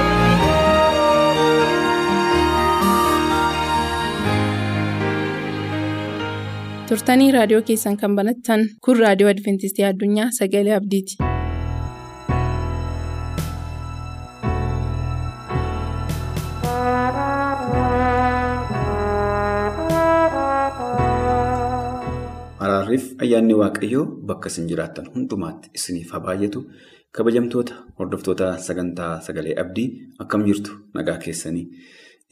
Turtanii 6.90 7.30
raadiyoo 7.36 7.62
keessan 7.70 7.96
kan 8.02 8.14
banattan 8.20 8.64
kun 8.88 9.00
raadiyoo 9.04 9.32
adventistii 9.34 9.88
addunyaa 9.90 10.28
sagalee 10.40 10.76
abdiiti. 10.80 11.18
Araarriif 22.66 23.04
ayyaanni 23.24 23.54
waaqayyoo 23.60 24.04
bakka 24.28 24.50
isin 24.52 24.66
jiraattan 24.70 25.06
hundumaatti 25.14 25.70
isiniif 25.78 26.10
haa 26.14 26.20
baay'atu 26.26 26.60
kabajamtoota 27.18 27.74
hordoftoota 28.00 28.48
sagantaa 28.66 29.12
sagalee 29.26 29.54
abdii 29.62 29.86
akkam 30.24 30.42
jirtu 30.48 30.72
nagaa 30.98 31.16
keessanii. 31.24 31.66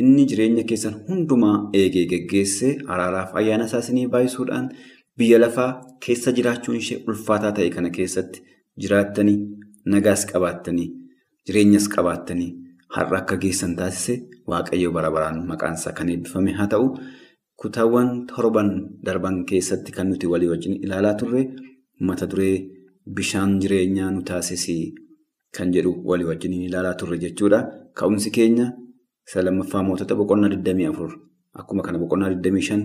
Inni 0.03 0.25
jireenya 0.31 0.65
keessan 0.71 0.95
hundumaa 1.09 1.57
eegee 1.81 2.05
geggeessee 2.13 2.73
araaraaf 2.95 3.31
ayyaana 3.41 3.65
isaa 3.71 3.81
isinii 3.85 4.07
baay'isuudhaan 4.15 4.67
biyya 5.21 5.39
lafaa 5.45 5.71
keessa 6.07 6.33
jiraachuun 6.39 6.77
ishee 6.83 6.99
ulfaataa 7.13 7.53
ta'e 7.59 7.71
kana 7.77 7.91
keessatti 7.99 8.43
jiraattanii 8.85 9.37
nagaas 9.95 10.27
qabaattanii 10.33 10.89
jireenyas 11.49 11.87
qabaattanii 11.97 12.51
har'a 12.99 13.19
akka 13.23 13.37
geessan 13.47 13.75
taasise 13.81 14.15
waaqayyo 14.53 14.93
bara 14.99 15.11
baraan 15.17 15.41
maqaansaa 15.53 15.93
kan 15.99 16.09
eebbifame 16.15 16.53
haa 16.61 16.69
ta'u 16.77 16.87
kutaawwan 17.63 18.11
torban 18.33 18.71
darban 19.07 19.43
keessatti 19.51 19.93
kan 19.99 20.09
nuti 20.13 20.27
walii 20.33 20.51
wajjin 20.55 20.77
ilaalaa 20.85 21.15
turre 21.21 21.43
mata 22.09 22.27
duree 22.33 22.55
bishaan 23.19 23.61
jireenyaa 23.63 24.11
nu 24.15 24.23
taasisee 24.31 24.83
kan 25.59 25.73
jedhu 25.77 25.93
walii 26.11 26.29
wajjin 26.31 26.53
ilaalaa 26.69 26.95
turre 27.01 27.17
jechuudha. 27.25 27.61
Ka'umsi 27.99 28.31
keenya. 28.37 28.67
Isa 29.29 29.43
lammaffaa 29.47 29.83
mootota 29.87 30.15
boqonnaa 30.21 30.49
24 30.55 31.15
akkuma 31.61 31.83
kana 31.87 31.99
boqonnaa 32.03 32.31
25 32.31 32.79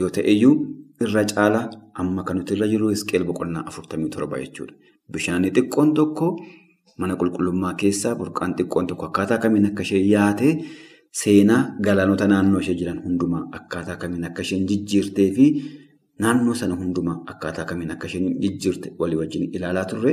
yoo 0.00 0.10
ta'eyyuu 0.16 0.54
irra 1.04 1.22
caalaa 1.32 1.64
amma 2.00 2.22
kan 2.26 2.36
nuti 2.38 2.52
irra 2.56 2.66
jiru 2.72 2.88
Hisqeel 2.94 3.24
boqonnaa 3.30 3.62
47 3.70 4.40
jechuudha. 4.44 4.74
Bishaan 5.12 5.44
xiqqoon 5.56 5.88
tokko 5.98 6.26
mana 7.00 7.14
qulqullummaa 7.20 7.74
keessaa 7.80 8.14
burqaan 8.20 8.52
xiqqoon 8.58 8.86
tokko 8.90 9.04
akkaataa 9.10 9.38
kamiin 9.44 9.66
akka 9.70 9.82
isheen 9.86 10.06
yaate 10.14 10.48
seenaa 11.20 11.62
galaanota 11.86 12.26
naannoo 12.32 12.60
ishee 12.64 12.74
jiran 12.80 12.98
hundumaa 13.06 13.42
akkaataa 13.58 13.96
kamiin 14.02 14.24
akka 14.28 14.42
isheen 14.46 14.62
jijjiirtee 14.70 15.28
fi 15.36 15.46
naannoo 16.22 16.54
sana 16.60 16.74
hundumaa 16.80 17.18
akkaataa 17.32 17.64
kamiin 17.70 17.90
akka 17.94 18.06
isheen 18.10 18.26
jijjiirte 18.42 18.88
walii 19.00 19.18
wajjin 19.22 19.44
ilaalaa 19.56 19.84
turre. 19.90 20.12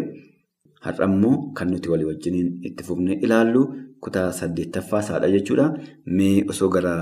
Har'a 0.85 1.05
immoo 1.11 1.35
kan 1.57 1.67
nuti 1.71 1.89
walii 1.93 2.07
wajjin 2.11 2.35
itti 2.67 2.83
fufnee 2.87 3.17
ilaallu 3.25 3.61
kutaa 4.03 4.29
saddeettaffaa 4.39 4.99
isaadha 5.05 5.29
jechuudha. 5.35 5.67
Mee 6.17 6.45
osoo 6.53 6.69
gara 6.75 6.93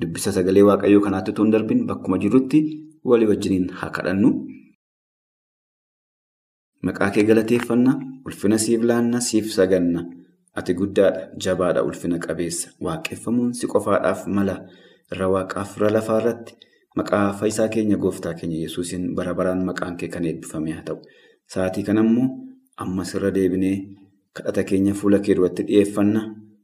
dubbisa 0.00 0.32
sagalee 0.36 0.62
waaqayyoo 0.68 1.00
kanaatti 1.06 1.30
otoo 1.34 1.44
hin 1.46 1.52
darbin 1.56 1.86
bakkuma 1.90 2.18
jirrutti 2.24 2.60
walii 3.04 3.28
wajjiniin 3.32 3.70
haa 3.80 3.90
kadhannu. 3.96 4.30
Maqaa 6.86 7.10
kee 7.14 7.24
galateeffanna, 7.28 7.92
ulfina 8.26 8.58
siif 8.64 8.82
laanna, 8.90 9.20
siif 9.28 9.46
saganna. 9.54 10.04
Ati 10.58 10.74
guddaadha, 10.80 11.20
jabaadha, 11.44 11.82
ulfina 11.88 12.18
qabeessa. 12.26 12.70
Waaqeffamuun 12.84 13.52
si 13.58 13.66
qofaadhaaf 13.72 14.26
mala 14.36 14.56
irra 15.12 15.28
waaqaaf 15.34 15.76
irra 15.76 15.90
lafaa 15.96 16.18
irratti 16.20 16.54
maqaa 16.98 17.32
fayyisaa 17.40 17.68
keenya 17.74 17.96
gooftaa 18.04 18.34
keenya 18.38 18.58
yesuusin 18.64 19.04
bara 19.16 19.34
baraan 19.38 19.62
maqaan 19.68 19.96
kee 20.00 20.08
kan 20.14 20.24
eebbifame 20.30 20.72
haa 20.76 20.82
ta'u. 20.88 20.98
Sa'aatii 21.52 21.84
kanammoo 21.88 22.26
ammas 22.84 23.14
irra 23.18 23.30
deebinee 23.36 23.76
kadhata 24.36 24.62
keenya 24.64 24.94
fuula 24.94 25.18
kee 25.24 25.34
duratti 25.36 25.62
dhiyeeffanna. 25.68 26.20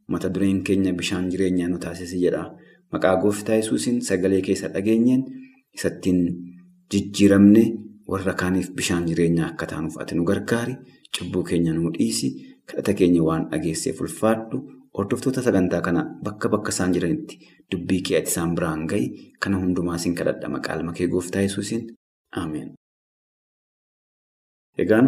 Mata 0.07 0.29
dureen 0.33 0.63
keenya 0.63 0.93
bishaan 0.93 1.29
jireenyaa 1.31 1.67
nu 1.69 1.77
taasisi 1.85 2.19
jedha. 2.23 2.43
Maqaa 2.91 3.15
gooftaa 3.21 3.55
yesuusin 3.59 4.01
sagalee 4.01 4.41
keessa 4.41 4.67
dhageenyeen 4.73 5.23
isattiin 5.77 6.19
jijjiiramne 6.91 7.63
warra 8.11 8.33
kaaniif 8.41 8.69
bishaan 8.77 9.05
jireenyaa 9.09 9.47
akka 9.51 9.65
taanuuf 9.71 9.97
ati 10.01 10.15
nu 10.15 10.23
gargaari. 10.23 10.75
Cubbuu 11.17 11.43
keenya 11.43 11.73
nu 11.73 11.89
dhiisi. 11.97 12.29
Kadhata 12.67 12.93
keenya 12.93 13.23
waan 13.23 13.49
dhageesseef 13.51 14.01
ulfaadhu. 14.01 14.57
Hordoftoota 14.97 15.41
sagantaa 15.41 15.81
kana 15.81 16.01
bakka 16.23 16.49
bakka 16.49 16.69
isaan 16.71 16.93
jiranitti 16.93 17.35
dubbii 17.71 18.01
kee 18.05 18.17
ati 18.19 18.29
isaan 18.31 18.55
biraan 18.55 18.85
gahi. 18.87 19.33
Kana 19.39 19.57
hundumaa 19.57 19.97
siin 19.97 20.15
kadhadha 20.15 20.49
maqaa 20.49 20.93
kee 20.97 21.07
gooftaa 21.07 21.41
yesuusin. 21.41 21.81
Ameen. 22.31 22.69
Egaan 24.77 25.07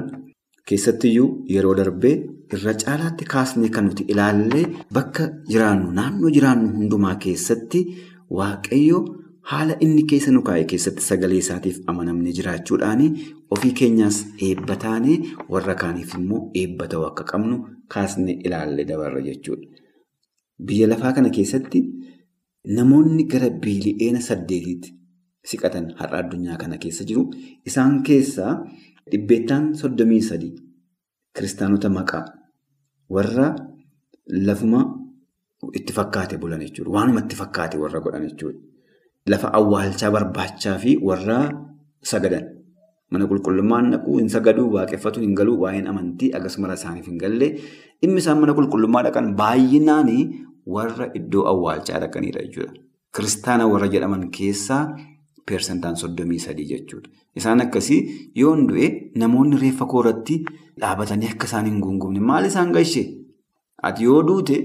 keessattiyyuu 0.70 1.28
yeroo 1.56 1.76
darbee 1.80 2.16
irra 2.56 2.74
caalaatti 2.84 3.26
kaasnee 3.34 3.70
kan 3.76 3.86
nuti 3.90 4.04
ilaallee 4.14 4.66
bakka 4.98 5.24
jiraannu 5.52 5.92
naannoo 6.00 6.32
jiraannu 6.38 6.68
hundumaa 6.80 7.16
keessatti 7.26 7.82
waaqayyo 8.40 9.00
haala 9.52 9.76
inni 9.86 10.04
keessa 10.12 10.32
nu 10.36 10.42
kaa'e 10.50 10.64
keessatti 10.72 11.04
sagalee 11.10 11.40
isaatiif 11.44 11.78
amanamne 11.94 12.32
jiraachuudhaan 12.40 13.04
ofii 13.58 13.74
keenyaas 13.82 14.18
eebba 14.48 14.76
taanee 14.86 15.18
warra 15.56 15.76
kaaniif 15.84 16.16
immoo 16.20 16.42
eebba 16.62 16.88
ta'uu 16.94 17.06
akka 17.12 17.24
qabnu 17.32 17.56
kaasnee 17.96 18.36
ilaallee 18.50 18.86
dabarra 18.90 19.22
jechuudha. 19.28 19.68
Biyya 20.68 20.88
lafaa 20.92 21.14
kana 21.20 21.30
keessatti 21.38 21.80
namoonni 22.80 23.24
gara 23.34 23.50
biili'eena 23.64 24.22
saddeetiitti 24.30 24.90
siqatan 25.52 25.86
har'a 26.00 26.18
addunyaa 26.24 26.58
kana 26.64 26.78
keessa 26.84 27.04
jiru. 27.10 27.24
Isaan 27.70 28.02
keessaa 28.10 28.54
dhibbeettaan 29.12 29.76
soddomii 29.82 30.22
sadii 30.30 30.54
kiristaanota 31.36 31.90
maqaa 31.98 32.26
warra 33.16 33.48
lafuma 34.48 34.82
itti 35.80 35.94
fakkaate 35.94 36.38
bulan 36.42 36.62
jechuudha. 36.66 36.92
Waanuma 36.96 37.20
itti 37.26 37.36
fakkaate 37.42 37.78
warra 37.84 38.00
godhan 38.06 38.28
jechuudha. 38.30 38.60
Lafa 39.32 39.48
awwaalchaa 39.60 40.12
barbaachaa 40.16 40.78
fi 40.84 40.98
warra 41.10 41.40
sagadan. 42.12 42.46
Mana 43.12 43.26
qulqullummaan 43.32 43.86
dhaquu 43.94 44.18
hin 44.20 44.30
sagaduu, 44.30 44.68
waaqeffatu 44.76 45.20
hin 45.24 45.34
galuu, 45.40 45.56
waa'een 45.64 45.88
amantii 45.88 46.34
akkasuma 46.38 46.74
isaaniif 46.76 47.08
hin 47.08 47.18
galle. 47.24 47.48
Dhimmi 48.02 48.20
isaan 48.24 48.40
mana 48.42 48.54
qulqullummaa 48.58 49.04
dhaqan 49.08 49.32
baay'inaan 49.42 50.10
warra 50.76 51.06
iddoo 51.20 51.44
awwaalchaa 51.52 52.00
dhaqanidha 52.04 52.42
jechuudha. 52.46 52.74
Kiristaana 53.16 53.64
warra 53.72 53.88
jedhaman 53.94 54.28
keessaa 54.38 54.84
Persentaan 55.50 55.96
soddomii 55.96 56.40
sadii 56.46 56.66
jechuudha. 56.72 57.10
Isaan 57.36 57.62
akkasii 57.64 58.00
yoo 58.36 58.56
du'e 58.70 58.88
namoonni 59.22 59.58
reeffa 59.62 59.86
koorratti 59.94 60.36
dhaabatanii 60.82 61.30
akka 61.34 61.46
isaan 61.50 61.66
hin 61.70 61.80
guungumne 61.86 62.20
maal 62.30 62.46
isaan 62.50 62.72
gahishee? 62.78 63.06
Ati 63.90 64.04
yoo 64.04 64.22
duute 64.28 64.58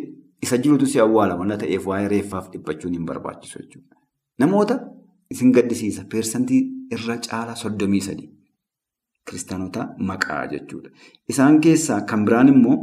isa 0.43 0.59
jirutu 0.65 0.87
si 0.93 0.99
awwaala 1.05 1.35
waan 1.41 1.55
ta'eef 1.65 1.87
waa'ee 1.91 2.09
reeffaaf 2.15 2.49
dhiphachuun 2.55 2.95
hin 2.99 3.05
barbaachisu 3.11 3.59
jechuudha. 3.63 3.97
Namoota 4.39 4.79
isin 5.31 5.53
gaddisiisa 5.59 6.05
persentii 6.15 6.61
irra 6.97 7.17
caala 7.29 7.55
soddomii 7.63 8.01
sadii 8.09 8.29
kiristaanota 9.31 9.87
maqaa 10.11 10.47
jechuudha. 10.55 10.91
Isaan 11.29 11.61
keessaa 11.61 12.01
kan 12.13 12.25
biraan 12.27 12.49
immoo 12.55 12.77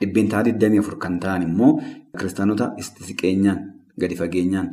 dhibbeentaa 0.00 0.42
24 0.52 0.96
kan 1.06 1.18
ta'an 1.26 1.42
immoo 1.48 1.72
kiristaanota 2.18 2.72
siqeenyaan 3.08 3.60
gadi 4.00 4.16
fageenyaan. 4.22 4.70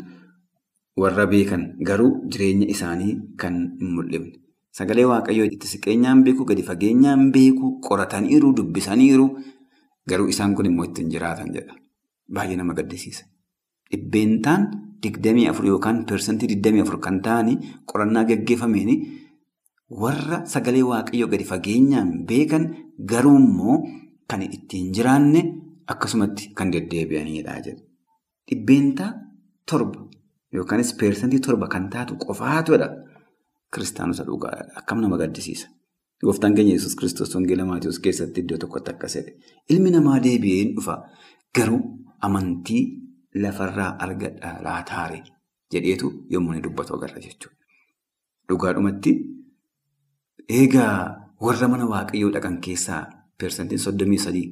Warra 1.01 1.25
beekan 1.31 1.63
garuu 1.87 2.11
jireenya 2.31 2.67
isaanii 2.75 3.13
kan 3.37 3.55
hin 3.79 3.89
mul'ifne. 3.95 4.33
Sagalee 4.77 5.05
Waaqayyoo 5.11 5.45
itti 5.49 5.67
siqeenyaan 5.67 6.23
beeku, 6.23 6.45
gadi 6.45 6.63
fageenyaan 6.63 7.31
beeku, 7.35 7.79
qorataniiru, 7.87 8.53
dubbisaniiru. 8.57 9.27
Garuu 10.09 10.27
isaan 10.33 10.55
kun 10.55 10.65
immoo 10.69 10.85
ittiin 10.89 11.09
jiraatan 11.13 11.49
jedha. 11.55 11.73
Baay'ee 12.33 12.55
nama 12.57 12.73
gaddisiisa. 12.73 13.25
Dhibbeentaan 13.91 14.67
digdamii 15.03 15.47
afur 15.49 15.65
yookaan 15.65 16.05
persentii 16.05 16.47
digdamii 16.51 16.81
afur 16.85 16.99
kan 16.99 17.21
ta'anii 17.25 17.57
qorannaa 17.91 18.23
gaggeeffameen 18.29 18.91
warra 20.01 20.45
sagalee 20.45 20.83
Waaqayyoo 20.91 21.29
gadi 21.31 21.43
fageenyaan 21.51 22.11
beekan 22.29 22.65
garuu 23.11 23.35
immoo 23.41 23.77
kan 24.29 24.41
ittiin 24.41 24.91
jiraanne 24.93 25.41
akkasumatti 25.87 26.51
kan 26.53 26.71
deddeebi'anidha 26.73 27.55
jedha. 27.65 27.81
Dhibbeentaa 28.49 29.11
torba. 29.65 30.05
Yookaanis 30.53 30.93
persentii 30.99 31.39
torba 31.39 31.67
kan 31.67 31.89
taatu 31.89 32.15
qofaatudha. 32.15 32.87
Kiristaanota 33.73 34.23
dhugaadha. 34.25 34.63
Akkam 34.79 35.01
nama 35.01 35.17
gaddisiisa. 35.17 35.67
Gooftaan 36.23 36.55
keenya 36.55 36.73
Yesuus 36.73 36.95
kiristoos 36.95 37.35
wangeela 37.35 37.65
Maatiyoos 37.65 37.99
keessatti 37.99 38.41
iddoo 38.41 38.57
tokkotti 38.57 38.91
akkas 38.91 39.13
jedhe. 39.15 39.31
Ilmi 39.69 39.91
namaa 39.91 40.19
deebi'ee 40.23 40.63
hin 40.63 40.73
dhufa. 40.75 40.95
Garuu 41.55 41.81
amantii 42.21 42.81
lafarraa 43.43 43.91
argadhaa 44.05 44.55
laataare 44.63 45.21
jedheetu 45.73 46.09
yommuu 46.33 46.53
inni 46.53 46.63
dubbatu 46.63 46.93
agarra 46.97 47.21
jechuudha. 47.21 47.55
Dhugaadhumatti 48.49 49.11
eegaa 50.49 50.95
warra 51.45 51.67
mana 51.73 51.85
waaqayyoo 51.93 52.31
dhaqan 52.35 52.57
keessaa 52.65 53.01
persentiin 53.39 53.79
soddomii 53.85 54.17
sadii 54.25 54.47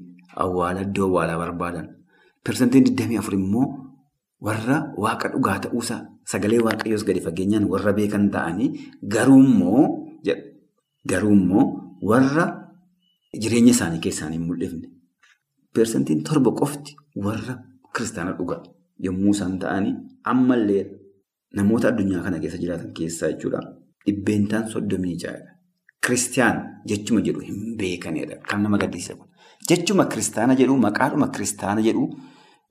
awwaala 0.45 0.81
iddoo 0.87 1.07
awwaalaa 1.09 1.37
barbaadan. 1.43 1.87
Persentiin 2.45 2.85
digdamii 2.85 3.17
afur 3.21 3.33
immoo 3.39 3.65
warra 4.45 4.77
waaqa 5.03 5.27
dhugaa 5.33 5.59
ta'uusaa 5.65 6.01
sagalee 6.31 6.59
waaqayyoos 6.67 7.05
gadi 7.07 7.21
fageenyaan 7.27 7.65
warra 7.73 7.93
beekan 7.99 8.29
ta'anii 8.35 8.69
garuummoo 9.15 9.83
garuummoo 11.11 11.65
warra 12.11 12.45
jireenya 13.41 13.71
isaanii 13.75 13.99
keessaan 14.05 14.33
hin 14.33 14.43
mul'ifne. 14.49 14.87
Persentiin 15.73 16.23
torba 16.29 16.51
qofti 16.61 16.95
warra 17.25 17.55
kiristaana 17.95 18.31
dhugaa 18.39 18.61
yommuu 19.07 19.31
isaan 19.35 19.59
ta'anii 19.63 19.93
ammallee 20.33 20.83
namoota 21.59 21.87
addunyaa 21.91 22.23
kana 22.25 22.39
keessa 22.43 22.57
jiraatan 22.63 22.93
keessaa 22.99 23.29
jechuudha. 23.33 23.61
Dhibbeentaan 24.05 24.69
soddomii 24.73 25.15
ja'adha. 25.23 25.51
Kiristiyaan 26.05 26.57
jechuma 26.89 27.21
jedhu 27.27 27.39
hin 27.47 27.77
beekanidha. 27.79 28.35
Kan 28.49 28.63
nama 28.63 28.77
gaddisiisa 28.83 29.15
kun. 29.15 29.27
Jechuma 29.69 30.05
kiristaana 30.11 30.55
jedhu 30.61 30.77
maqaadhuma 30.85 31.27
kiristaana 31.35 31.81
jedhu. 31.87 32.03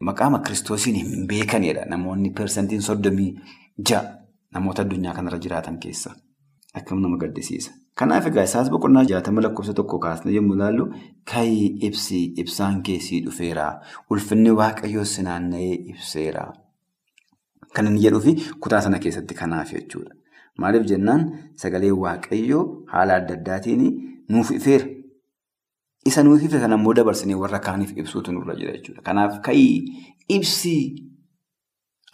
Maqaama 0.01 0.39
kiristoosiin 0.45 0.97
hin 0.97 1.27
beekanidha. 1.29 1.85
Namoonni 1.89 2.31
persentiin 2.31 2.83
soddomii 2.83 3.31
ja'a 3.91 4.03
namoota 4.55 4.83
addunyaa 4.83 5.15
kanarra 5.15 5.39
jiraatan 5.39 5.79
keessa. 5.79 6.11
Akkam 6.75 7.01
nama 7.03 7.17
gaddisiisa. 7.17 7.71
Kanaaf 7.97 8.27
egaa 8.29 8.43
isaas 8.45 8.69
boqonnaa 8.71 9.05
jaatama 9.09 9.41
lakkoofsa 9.43 9.75
tokko 9.75 9.99
kaasne 9.99 10.33
yommuu 10.35 10.55
ilaallu 10.59 10.87
ka'ii 11.33 11.79
ibsi 11.89 12.19
ibsaan 12.43 12.83
keessii 12.83 13.23
dhufeera. 13.27 13.69
Ulfinni 14.11 14.51
waaqayyoo 14.59 15.05
si 15.05 15.23
naanna'ee 15.23 15.75
ibseera. 15.95 16.45
Kan 17.75 17.87
inni 17.87 18.01
jedhuu 18.05 18.21
fi 18.27 18.35
kutaa 18.61 18.81
sana 18.81 18.99
keessatti 18.99 19.35
kanaaf 19.35 19.73
jechuudha. 19.73 20.13
Maaliif 20.61 20.85
jennaan 20.91 21.25
sagalee 21.63 21.91
waaqayyoo 22.05 22.63
haala 22.93 23.17
adda 23.23 23.35
addaatiin 23.41 23.89
nuuf 24.29 24.51
ifeera. 24.51 24.87
Isa 26.09 26.23
nuuf 26.23 26.43
ife 26.47 26.59
kan 26.63 26.73
ammoo 26.77 26.95
dabarsinee 26.95 27.35
warra 27.43 27.59
kaaniif 27.67 27.93
ibsuutu 27.97 28.33
nurra 28.33 28.55
jira 28.59 28.73
jechuudha. 28.77 29.03
Kanaaf 29.03 29.41
ka'ii 29.47 29.77
ibsii 30.29 30.83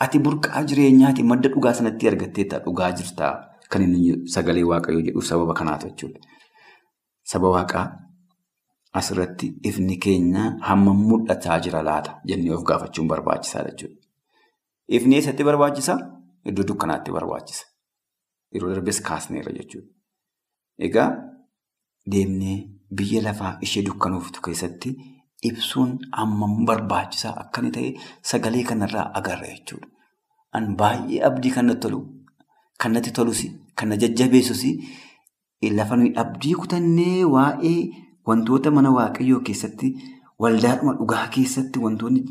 ati 0.05 0.19
burqaa 0.19 0.63
jireenyaati 0.71 1.23
madda 1.31 1.49
dhugaa 1.55 1.75
sanatti 1.79 2.09
argatteetta 2.11 2.59
dhugaa 2.67 2.91
jirtaa 3.01 3.33
kan 3.71 3.83
inni 3.87 4.15
sagalee 4.35 4.65
waaqayyoo 4.71 5.03
jedhu 5.09 5.23
sababa 5.31 5.55
kanaatu 5.61 5.87
jechuudha. 5.91 6.21
Saba 7.33 7.49
waaqaa 7.57 7.85
asirratti 9.01 9.47
ifni 9.71 9.97
keenya 10.07 10.45
hammam 10.69 10.99
mul'ataa 11.11 11.59
jira 11.67 11.83
laata 11.89 12.17
jennee 12.29 12.55
of 12.57 12.65
gaafachuun 12.71 13.09
barbaachisaadha 13.13 13.71
jechuudha. 13.71 14.01
Ifni 14.89 15.15
eessatti 15.19 15.45
barbaachisaa? 15.49 15.99
Iddoo 16.51 16.65
dukkanaatti 16.69 17.11
barbaachisa. 17.17 17.65
Yeroo 18.55 18.71
darbes 18.75 19.01
kaasneerra 19.09 19.53
jechuudha. 19.59 19.89
Egaa 20.89 21.09
deemnee 22.13 22.57
biyya 23.01 23.23
lafaa 23.27 23.53
ishee 23.67 23.83
dukkanuuftu 23.89 24.45
keessatti 24.47 24.95
ibsuun 25.51 25.93
hammam 26.21 26.55
barbaachisaa 26.71 27.35
akka 27.45 27.63
inni 27.63 27.73
ta'e 27.77 27.91
sagalee 28.31 28.65
kanarraa 28.71 29.07
agarra 29.21 29.49
jechuudha. 29.55 29.89
An 30.57 30.77
baay'ee 30.81 31.23
abdii 31.29 31.53
kan 31.57 31.67
natti 31.71 31.83
tolu, 31.87 32.01
kan 32.81 32.93
natti 32.97 33.11
tolus, 33.19 33.41
kan 33.77 33.89
na 33.89 33.97
jajjabeessus 33.97 34.65
lafa 35.79 35.97
nuyi 35.97 36.13
abdii 36.23 36.55
kutannee 36.61 37.25
waa'ee 37.35 37.79
wantoota 38.27 38.71
mana 38.77 38.91
waaqayyoo 38.99 39.41
keessatti 39.49 39.93
waldaadhuma 40.45 40.95
dhugaa 41.01 41.27
keessatti 41.37 41.79
wantoonni 41.85 42.23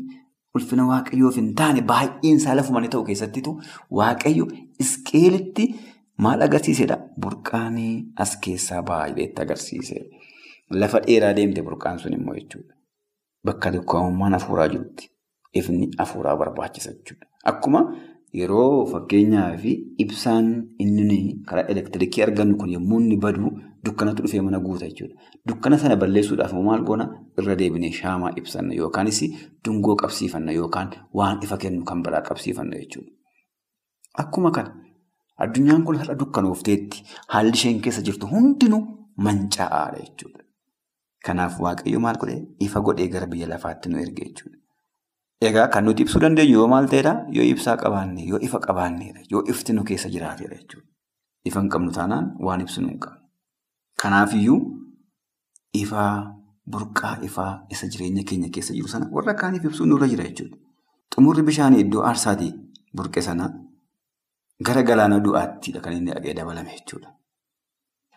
ulfina 0.54 0.86
waaqayyoof 0.90 1.36
hin 1.40 1.54
taane 1.60 1.80
baay'een 1.92 2.36
isaa 2.40 2.54
lafuma 2.58 2.82
ta'u 2.94 3.04
keessattitu 3.08 3.54
waaqayyo 4.00 4.48
isqeelitti 4.84 5.68
maal 6.26 6.42
agarsiisedha? 6.48 6.98
Burqaanii 7.20 7.94
as 8.24 8.36
keessaa 8.46 8.82
baay'eetti 8.90 9.42
agarsiise. 9.46 10.02
Lafa 10.80 11.00
dheeraa 11.06 11.32
deemte 11.36 11.62
burqaan 11.62 11.98
sun 11.98 12.12
immoo 12.18 12.34
jechuudha. 12.34 12.74
Bakka 13.44 13.70
dukkaanummaan 13.74 14.32
hafuuraa 14.38 14.68
jirutti 14.72 15.10
ifni 15.60 15.90
hafuuraa 15.98 16.36
barbaachisa 16.36 16.92
jechuudha. 16.92 17.26
Akkuma 17.44 17.80
yeroo 18.40 18.86
fakkeenyaaf 18.92 19.64
ibsaan 20.04 20.46
inni 20.84 21.18
karaa 21.48 21.66
elektiriikii 21.74 22.22
argannu 22.26 22.56
kun 22.60 22.70
yommuu 22.74 23.00
inni 23.00 23.16
badu 23.24 23.50
dukkanatu 23.84 24.22
dhufee 24.22 24.40
mana 24.46 24.60
guuta 24.60 24.86
jechuudha. 24.88 25.14
Dukkana 25.48 25.78
sana 25.78 25.96
balleessuudhaaf 25.96 26.52
maal 26.68 26.82
goona 26.90 27.08
irra 27.38 27.56
deebinee 27.62 27.90
shaamaa 27.98 28.32
ibsanna 28.42 28.74
yookaanis 28.74 29.20
dungoo 29.64 29.96
qabsiifanna 30.02 30.52
yookaan 30.60 30.90
waan 31.20 31.42
ifa 31.48 31.56
kennu 31.64 31.84
kan 31.90 32.02
biraa 32.06 32.22
qabsiifanna 32.28 32.76
jechuudha. 32.84 33.10
Akkuma 34.24 34.50
kana 34.50 34.70
addunyaan 35.38 35.84
kun 35.84 35.96
har'a 36.00 36.14
dukkanoofteetti 36.22 37.04
haalli 37.34 37.52
isheen 37.60 37.80
keessa 37.84 38.02
jirtu 38.08 38.26
hundinuu 38.32 38.82
mancaa'aadha 39.26 39.98
jechuudha. 40.06 40.41
Kanaaf 41.26 41.60
waaqayyo 41.60 42.00
maal 42.00 42.16
godhee 42.18 42.40
ifa 42.66 42.80
godhee 42.80 43.08
gara 43.08 43.26
biyya 43.26 43.46
lafaatti 43.48 43.88
nu 43.88 43.98
erge 44.02 44.24
jechuudha. 44.26 44.58
Egaa 45.48 45.68
kan 45.68 45.84
nuti 45.84 46.02
ibsuu 46.02 46.20
dandeenyu 46.22 46.54
yoo 46.58 46.68
maal 46.68 46.86
ta'edha? 46.88 47.12
Yoo 47.36 47.44
ibsaa 47.44 47.76
qabaanne, 47.76 48.22
yoo 48.30 48.38
ifa 48.46 48.58
qabaannedha, 48.66 49.20
yoo 49.30 49.42
ifti 49.54 49.72
nu 49.72 49.84
keessa 49.84 50.08
jiraatedha 50.10 50.54
jechuudha. 50.60 50.86
Ifa 51.44 51.60
hin 51.60 51.68
qabnu 51.70 51.90
taanaan 51.96 52.26
waan 52.48 52.60
ibsinu 52.60 52.88
hin 52.88 52.98
qabnu. 53.04 53.20
Kanaafiyyuu 54.02 54.58
ifaa 55.72 56.34
burqaa 56.72 57.16
ifaa 57.28 57.66
isa 57.70 57.86
jireenya 57.86 58.22
keenya 58.24 58.48
keessa 58.54 58.74
jiru 58.74 58.88
sana 58.88 59.08
warra 59.10 59.34
kaaniif 59.34 59.64
ibsuun 59.64 59.88
nurra 59.90 60.08
jira 60.12 60.24
jechuudha. 60.28 60.56
Xumurri 61.14 61.42
bishaanii 61.42 61.80
iddoo 61.84 62.02
aarsaatii 62.08 62.52
burqe 62.96 63.22
sana 63.22 63.48
gara 64.66 64.82
galaana 64.82 65.18
du'aattidha 65.24 65.80
kan 65.80 65.92
inni 65.98 66.10
dhaqee 66.14 66.34
dabalame 66.38 66.70
jechuudha. 66.78 67.10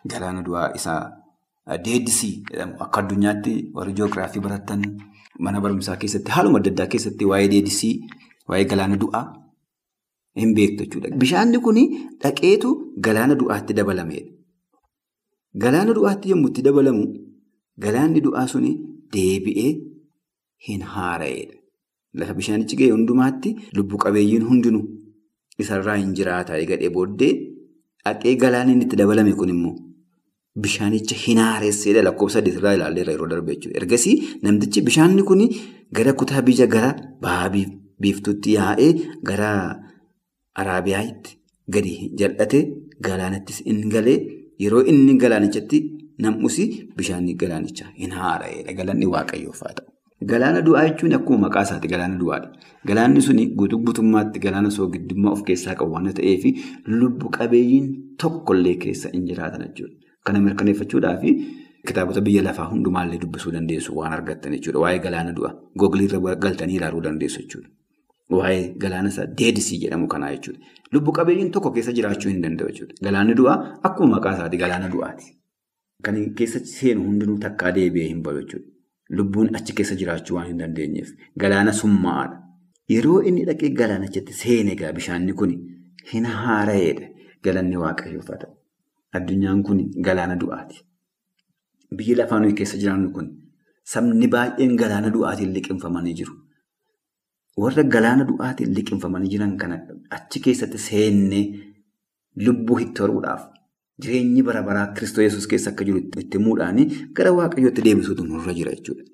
Galaana 0.06 0.42
du'aa 0.46 0.70
isaa 0.78 1.00
deedisii 1.86 2.32
jedhamu 2.50 2.74
akka 2.84 3.00
addunyaatti 3.02 3.52
warri 3.76 3.92
ji'oogiraafii 3.98 4.42
baratan 4.46 4.82
mana 5.46 5.60
barumsaa 5.64 5.96
keessatti 6.02 6.30
haaluma 6.36 6.58
adda 6.60 6.70
addaa 6.74 6.86
keessatti 6.92 7.24
waa'ee 7.30 7.48
deedisii 7.54 7.92
waa'ee 8.50 8.64
galaana 8.72 8.96
du'aa 9.02 9.24
hin 10.40 10.54
beektu 10.56 10.84
jechuudha. 10.84 11.08
Bishaanni 11.22 11.58
kun 11.66 11.78
dhaqeetu 12.22 12.68
galaana 13.06 13.34
du'aatti 13.42 13.72
dabalameedha. 13.78 14.30
Galaana 15.62 15.94
du'aatti 15.98 16.30
yommuu 16.32 16.50
itti 16.52 16.62
dabalamu 16.68 17.04
galaanni 17.84 18.20
du'aa 18.26 18.46
sun 18.52 18.64
deebi'ee 19.16 19.70
hin 20.68 20.82
haara'edha. 20.92 21.56
Lafa 22.20 22.34
bishaanichi 22.38 22.76
ga'e 22.80 22.90
hundumaatti 22.96 23.50
lubbu 23.78 23.96
qabeeyyiin 24.04 24.44
hundinuu 24.50 24.84
isarraa 25.64 25.96
hin 26.02 26.14
jiraata 26.20 26.58
eegadhee 26.62 26.90
booddee 26.96 27.32
dhaqee 28.04 28.34
galaanni 28.44 28.78
itti 28.86 28.96
dabalame 29.02 29.32
kun 29.40 29.48
immoo 29.56 29.74
bishaanicha 30.64 31.16
hin 31.24 31.38
haaresseedha 31.44 32.02
lakkoofsa 32.08 32.38
saddeetirraa 32.38 32.74
ilaalleerra 32.78 33.12
yeroo 33.16 33.28
darbe 33.32 33.54
jechuudha. 33.54 33.78
Ergasii 33.80 34.14
namtichi 34.42 34.82
bishaanni 34.88 35.22
kun 35.30 35.42
gara 35.98 36.12
kutaa 36.20 36.42
biyya 36.48 36.66
gara 36.76 36.90
bahaa 37.26 37.50
biiftuutti 38.00 38.54
yaa'ee 38.58 38.92
gara 39.30 39.50
Araabiyaatti 40.62 41.32
gadi 41.74 41.92
jal'ate 42.20 42.60
galaanattis 43.06 43.58
in 43.72 43.80
galee 43.94 44.16
yeroo 44.64 44.82
inni 44.92 45.16
galaanichatti 45.24 45.78
nam'usi 46.26 46.64
bishaan 46.96 47.26
galaanichaa 47.42 47.90
hin 47.98 48.12
haara'edha. 48.20 48.72
Galanni 48.78 49.06
waaqayyoof 49.14 49.60
haa 49.66 49.74
ta'u. 49.80 49.90
Galaana 50.30 50.62
du'aa 50.68 50.84
jechuun 50.88 51.12
akkuma 51.18 51.38
maqaa 51.46 51.64
isaati 51.68 51.88
galaana 51.92 52.16
du'aadha. 52.22 52.48
Galaanni 52.88 53.20
suni 53.26 53.44
guutuu 53.58 53.78
guutummaatti 53.88 54.40
galaana 54.46 54.70
soogidummaa 54.78 55.32
of 55.36 55.42
keessaa 55.50 55.74
qabu 55.82 55.92
waan 55.98 56.08
ta'eef 56.20 56.44
lubbu 57.00 57.28
qabeeyyiin 57.38 57.86
tokkollee 58.22 58.76
keessa 58.86 59.12
hin 59.14 59.26
jiraatan 59.30 59.66
jechuudha. 59.68 60.05
Kana 60.26 60.40
mirkaneeffachuudhaaf 60.44 61.22
kitaabota 61.88 62.20
biyya 62.26 62.42
lafaa 62.42 62.64
hundumaallee 62.72 63.18
dubbisuu 63.24 63.52
dandeessu 63.56 63.96
waan 63.98 64.12
argattan 64.18 64.52
jechuudha. 64.56 64.78
Waa'ee 64.84 64.98
galaana 65.06 65.32
du'a 65.38 65.50
googiliirra 65.82 66.36
galtanii 66.44 66.76
ilaaluu 66.78 67.00
dandeessu 67.08 67.42
jechuudha. 67.42 67.68
Waa'ee 68.38 68.62
galaana 68.84 69.08
isaa 69.14 69.26
deedisii 69.40 69.78
jedhamu 69.82 70.08
kanaa 70.14 70.30
jechuudha. 70.34 70.60
Lubbu 70.92 71.12
qabeeyyiin 71.18 71.50
tokko 71.56 71.70
keessa 71.76 71.92
jiraachuu 71.98 72.30
hin 72.32 72.42
danda'u 72.46 72.68
jechuudha. 72.72 72.94
Galaanni 73.08 73.34
du'aa 73.42 73.58
akkuma 73.90 74.16
maqaa 74.16 74.34
isaati 74.38 74.56
galaana 74.64 74.88
du'aati. 74.96 75.30
Kan 76.08 76.18
keessa 76.40 76.60
seenu 76.72 77.04
hundinuu 77.06 77.38
takkaa 77.46 77.72
deebi'ee 77.78 78.08
hin 78.08 78.22
bahu 78.26 78.40
jechuudha. 78.42 78.66
Lubbuun 79.20 79.54
achi 79.60 79.72
keessa 79.80 79.94
jiraachuu 80.02 80.36
waan 80.40 80.48
hin 80.50 80.58
dandeenyeef 80.64 81.12
galaana 81.44 81.72
summaa'aadha. 81.84 82.36
Yeroo 82.94 83.20
inni 83.30 83.44
dhaqee 83.52 83.70
galaanichatti 83.80 84.32
seene 84.42 84.72
egaa 84.76 84.92
bishaanni 85.00 85.32
kun 85.42 85.54
hin 86.12 86.24
haara'eedha. 86.34 87.06
Galanni 87.44 87.76
waaqayyoof 87.86 88.28
haa 88.32 88.36
ta'u. 88.42 88.52
Addunyaan 89.18 89.62
kun 89.66 89.78
galaana 90.06 90.36
du'aati. 90.40 90.76
Biyyi 91.96 92.14
lafaa 92.18 92.40
nuyi 92.40 92.54
keessa 92.60 92.76
jiraannu 92.82 93.10
kun 93.16 93.26
sabni 93.92 94.28
baay'een 94.34 94.76
galaana 94.82 95.10
du'aatiin 95.16 95.52
liqinfamanii 95.56 96.14
jiru. 96.20 96.34
Warra 97.62 97.82
galaana 97.94 98.24
du'aatiin 98.30 98.74
liqinfamanii 98.78 99.30
jiran 99.34 99.56
kana 99.60 99.76
achi 100.16 100.40
keessatti 100.46 100.78
seennee 100.88 101.44
lubbuu 102.46 102.78
itti 102.84 103.02
horuudhaaf 103.02 103.42
jireenyi 104.02 104.42
bara 104.48 104.62
baraa 104.68 104.86
Kiristoos 104.96 105.46
keessa 105.52 105.70
akka 105.72 105.84
jiru 105.88 105.98
itti 106.04 106.38
himuudhaan 106.38 106.80
gara 107.16 107.32
waaqayyootti 107.38 107.84
deebisuutu 107.86 108.24
nurra 108.26 108.52
jira 108.58 108.72
jechuudha. 108.76 109.04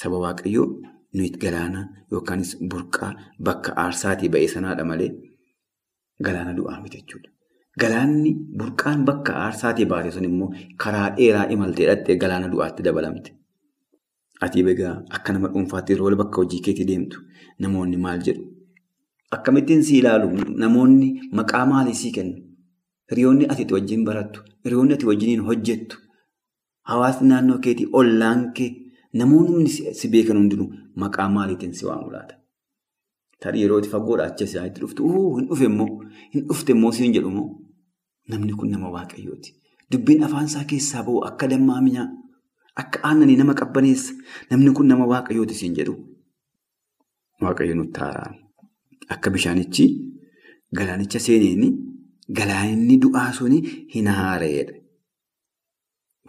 Saba 0.00 0.18
waaqayyoo 0.24 0.66
nuyi 1.14 1.30
galaana 1.42 1.80
yookaanis 2.12 2.56
burqaa 2.70 3.12
bakka 3.48 3.76
aarsaatii 3.84 4.28
ba'ee 4.36 4.48
sanaadha 4.54 4.84
malee 4.92 5.10
galaana 6.26 6.52
du'aa 6.58 6.80
miti 6.82 6.98
jechuudha. 7.02 7.30
Galaanni 7.82 8.30
burqaan 8.58 9.00
bakka 9.08 9.32
aarsaatii 9.44 9.86
baate 9.92 10.10
sun 10.16 10.24
immoo 10.28 10.48
karaa 10.84 11.08
dheeraa 11.16 11.46
imaltee 11.54 11.86
dhattee 11.90 12.16
galaana 12.24 12.48
du'aatti 12.52 12.82
dabalamte. 12.86 13.30
Ati 14.44 14.60
egaa 14.74 14.94
akka 15.18 15.32
nama 15.32 15.48
dhuunfaatti 15.54 15.92
yeroo 15.96 16.14
bakka 16.22 16.36
hojii 16.42 16.60
keetii 16.66 16.86
deemtu 16.90 17.22
namoonni 17.66 17.96
maal 18.04 18.22
jedhu? 18.28 18.44
Akkamittiin 19.36 19.82
si 19.88 19.98
ilaalu 19.98 20.28
namoonni 20.64 21.08
maqaa 21.40 21.64
maalii 21.72 21.94
sii 22.02 22.12
kennu? 22.18 22.36
Hiriyoonni 23.10 23.46
ati 23.52 23.66
wajjin 23.76 24.04
barattu, 24.04 24.40
hiriyoonni 24.64 24.94
ati 24.94 25.06
wajjiniin 25.10 25.40
hojjettu, 25.48 25.98
hawaasni 26.90 27.28
naannoo 27.28 27.58
keetii, 27.66 27.88
ollaan 27.92 28.46
kee, 28.56 28.70
namoonni 29.20 29.68
si 29.98 30.08
beekan 30.14 30.36
hundinuu 30.40 30.70
maqaa 31.02 31.28
maaliitiin 31.34 31.74
si 31.74 31.86
waamu 31.86 32.10
laata? 32.14 32.34
Tarii 33.42 33.62
yeroo 33.62 33.78
itti 33.82 33.90
fagoodhaa 33.94 34.26
achi 34.32 34.44
asitti 34.44 34.66
itti 34.68 34.80
dhuftu, 34.80 35.08
hin 35.36 35.46
dhufe 35.48 35.64
immoo, 35.70 35.88
hin 36.34 36.46
dhufte 36.48 36.72
immoo 36.76 36.92
siin 36.98 37.12
jedhu 37.16 37.28
immoo 37.32 37.48
namni 38.32 38.52
kun 38.60 38.70
nama 38.70 38.90
waaqayyooti. 38.96 39.50
Dubbiin 39.92 40.22
afaan 40.26 40.46
isaa 40.50 40.64
keessaa 40.70 41.02
bahu 41.08 41.24
akka 41.28 41.48
dammaa 41.52 41.80
minyaa, 41.86 42.06
akka 42.82 43.00
aannanii 43.08 43.36
nama 43.40 43.54
qabbaneessa, 43.60 44.14
namni 44.50 44.70
kun 44.78 44.86
nama 44.92 45.06
waaqayyooti 45.12 45.54
siin 45.60 45.74
jedhu. 45.80 45.94
Waaqayyo 47.42 47.74
nutti 47.80 48.00
haaraan. 48.00 48.34
Akka 49.16 49.30
bishaanichi 49.30 49.86
galaanicha 50.78 51.18
seeneeni 51.26 51.68
galaanni 52.38 52.96
du'aa 53.02 53.32
suni 53.38 53.58
hin 53.94 54.06
haara'edha. 54.18 54.72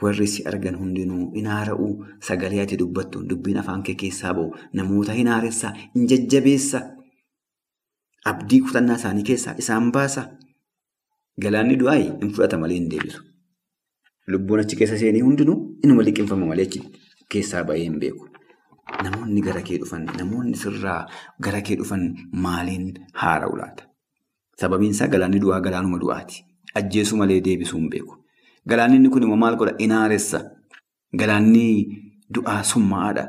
Warri 0.01 0.27
si 0.27 0.43
argan 0.43 0.75
hundinuu 0.75 1.25
hin 1.35 1.45
haara'uu 1.47 1.91
sagalee 2.29 2.61
ati 2.63 2.77
dubbattu 2.79 3.21
dubbiin 3.29 3.59
afaan 3.61 3.83
kee 3.89 3.95
keessaa 4.01 4.33
bahu 4.39 4.55
namoota 4.79 5.13
hin 5.19 5.27
haaressaa, 5.31 5.71
hin 5.95 6.07
jajjabeessa. 6.11 6.81
Abdii 8.31 8.59
kutannaa 8.65 8.97
isaanii 9.01 9.23
keessaa 9.29 9.53
isaan 9.63 9.91
baasa. 9.97 10.23
Galaanni 11.45 11.77
du'aa 11.83 11.95
hin 12.01 12.33
fudhata 12.35 12.57
malee 12.63 12.79
hin 12.79 12.89
deebisu. 12.91 13.23
Lubbuun 14.33 14.59
achi 14.65 14.75
keessa 14.81 14.97
seenee 15.03 15.21
hundinuu 15.27 15.55
inuma 15.83 16.03
liqinfama 16.09 16.45
malee 16.51 16.65
achi 16.69 16.81
keessaa 17.35 17.63
bahee 17.71 17.83
hin 17.87 17.99
beeku. 18.03 18.27
Namoonni 19.03 19.41
gara 19.47 19.61
kee 19.69 19.77
dhufan, 19.83 20.05
namoonni 20.19 20.57
sirraa 20.63 20.99
gara 21.47 21.61
kee 21.69 21.75
dhufan 21.83 22.03
maaliin 22.47 22.91
haara'u 23.23 23.55
laata? 23.61 23.87
Sababiin 24.59 24.93
galaanni 25.15 25.39
du'aa 25.47 25.61
galaanuma 25.61 25.99
du'aati. 26.03 26.43
Ajjeesuu 26.75 27.17
malee 27.17 27.41
deebisuu 27.49 27.79
hin 27.79 27.89
beeku. 27.89 28.24
Galaanni 28.69 29.09
kun 29.09 29.23
immoo 29.23 29.37
maal 29.37 29.55
godha? 29.57 29.75
Inaaressa. 29.85 30.39
Galaanni 31.19 31.65
du'aa 32.35 32.63
summaa'aadha. 32.71 33.25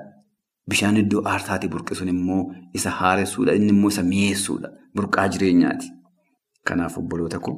Bishaan 0.70 0.96
iddoo 1.02 1.22
aarsaatii 1.32 1.68
burqisuun 1.74 2.08
immoo 2.14 2.42
isa 2.74 2.90
haaressuudha. 3.00 3.54
Inni 3.58 3.70
immoo 3.74 3.90
isa 3.94 4.02
mi'eessuudha. 4.02 4.68
Burqaa 4.96 5.28
jireenyaati. 5.34 5.88
Kanaaf 6.68 6.98
obboloota 6.98 7.38
koo 7.38 7.56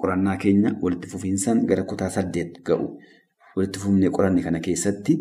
qorannaa 0.00 0.36
keenya 0.42 0.70
walitti 0.82 1.08
fufiinsaan 1.12 1.60
gara 1.68 1.82
kutaa 1.92 2.10
saddeet 2.16 2.58
ga'u. 2.66 2.86
Walitti 3.56 3.78
fufnee 3.82 4.10
qoranne 4.16 4.42
kana 4.42 4.60
keessatti 4.66 5.16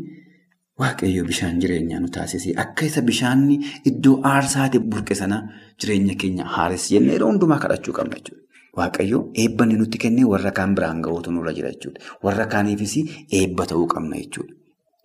waaqayyo 0.79 1.23
bishaan 1.29 1.59
jireenyaa 1.61 1.99
nu 1.99 2.07
taasise. 2.17 2.53
Akka 2.63 2.85
isa 2.85 3.01
bishaanni 3.01 3.55
iddoo 3.91 4.15
aarsaatii 4.31 4.79
burqe 4.91 5.15
sana 5.21 5.37
jireenya 5.81 6.15
keenya 6.21 6.45
haaressi 6.55 6.93
jennee 6.95 7.13
yeroo 7.17 7.29
hundumaa 7.31 7.59
kadhachuu 7.65 7.93
qabna 7.97 8.15
jechuudha. 8.19 8.43
Waaqayyo 8.77 9.19
eebba 9.43 9.63
inni 9.65 9.77
nutti 9.81 9.97
kennee 9.97 10.25
warra 10.31 10.51
kaan 10.51 10.75
biraan 10.75 11.01
ga'uutu 11.05 11.31
nurra 11.31 11.53
jira 11.57 11.71
jechuudha. 11.73 11.99
Warra 12.23 12.45
kaaniifis 12.53 12.95
eebba 13.39 13.65
ta'uu 13.65 13.87
qabna 13.93 14.15
jechuudha. 14.21 14.53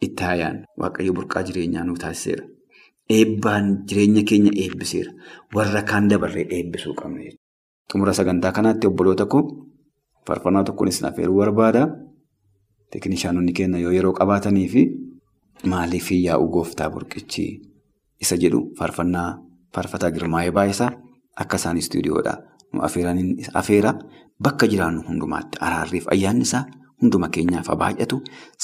Itti 0.05 0.23
haayaan 0.25 0.59
waaqayyo 0.81 1.13
burqaa 1.17 1.43
jireenyaa 1.49 1.85
nu 1.85 1.95
taasiseera. 1.97 2.45
Eebbaan 3.11 3.85
jireenya 3.89 4.23
keenya 4.29 4.53
eebbiseera. 4.63 5.11
Warra 5.55 5.83
kaan 5.83 6.09
dabarree 6.11 6.47
eebbisuu 6.59 6.95
qabna 7.01 7.21
jechuudha. 7.25 7.43
Xumura 7.91 8.13
sagantaa 8.19 8.53
kanaatti 8.53 8.87
obboloota 8.87 9.27
koo 9.27 9.43
faarfannaa 10.27 10.65
tokkoon 10.65 10.89
isin 10.89 11.07
affeeruu 11.09 11.39
barbaada. 11.41 11.83
Tekinishaanonni 12.93 13.53
keenya 13.53 13.79
yoo 13.85 13.93
yeroo 13.93 14.13
qabaatanii 14.13 14.69
fi 14.69 14.83
maaliif 15.73 16.11
yaa'u 16.13 16.49
gooftaa 16.55 16.91
burqichi 16.91 17.45
isa 18.21 18.37
jedhu 18.43 18.61
faarfannaa 18.79 19.29
faarfataa 19.75 20.11
girmaa'ee 20.17 20.53
baay'isaa 20.59 20.91
akka 21.45 21.57
isaan 21.61 21.77
istuudiyoodha. 21.83 22.35
Afeera. 22.83 23.95
Bakka 24.43 24.67
jiraannu 24.67 25.03
hundumaatti 25.09 25.59
araarriif 25.61 26.09
ayyaanni 26.15 26.43
isaa 26.49 26.65
hunduma 27.03 27.29
keenyaaf 27.29 27.69
haa 27.71 27.77
baay'atu 27.83 28.17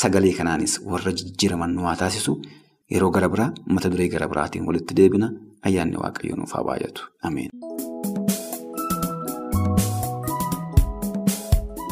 sagalee 0.03 0.33
kanaanis 0.39 0.81
warra 0.85 1.13
jijjiiraman 1.13 1.75
nu 1.75 1.83
haa 1.89 1.97
taasisu. 2.03 2.41
Yeroo 2.91 3.11
gara 3.11 3.29
biraa 3.29 3.53
mata 3.67 3.89
duree 3.93 4.09
gara 4.09 4.29
biraatiin 4.29 4.67
walitti 4.67 4.95
deebina. 5.03 5.31
Ayyaanni 5.63 5.97
waaqayyoo 6.05 6.37
nuuf 6.43 6.53
haa 6.59 6.65
baay'atu 6.71 7.03
ameen. 7.23 7.51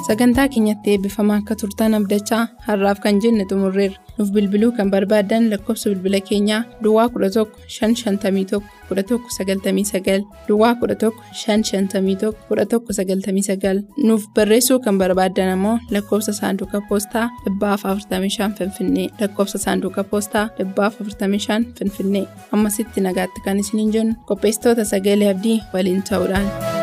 Sagantaa 0.08 0.48
keenyatti 0.52 0.90
eebbifamaa 0.92 1.36
akka 1.40 1.54
turtan 1.60 1.94
abdachaa 1.96 2.44
har'aaf 2.66 3.00
kan 3.04 3.18
jenne 3.24 3.44
xumurreerra. 3.50 3.98
Nuuf 4.18 4.30
bilbiluu 4.36 4.70
kan 4.78 4.90
barbaaddan 4.94 5.50
lakkoofsa 5.50 5.90
bilbila 5.90 6.20
keenyaa 6.28 6.60
Duwwaa 6.84 7.04
11 7.16 7.44
551 7.74 8.62
1199 8.90 10.24
Duwwaa 10.48 10.72
11 10.84 11.12
551 11.42 12.32
1199 12.54 13.84
nuuf 14.08 14.24
barreessuu 14.38 14.78
kan 14.86 14.98
barbaaddan 15.02 15.52
ammoo 15.56 15.76
lakkoofsa 15.90 16.32
saanduqa 16.40 16.80
poostaa 16.88 17.28
45 17.60 18.50
Finfinnee 18.58 19.08
lakkoofsa 19.20 19.58
saanduqa 19.66 20.04
poostaa 20.04 20.48
45 20.58 21.60
Finfinnee 21.78 22.26
ammasitti 22.52 23.00
nagaatti 23.08 23.40
kan 23.44 23.60
isiniin 23.66 23.92
jennu 23.98 24.14
qopheessitoota 24.32 24.84
sagalee 24.94 25.30
abdii 25.36 25.60
waliin 25.74 26.02
ta'uudhaan. 26.10 26.77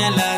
Bishaan 0.00 0.29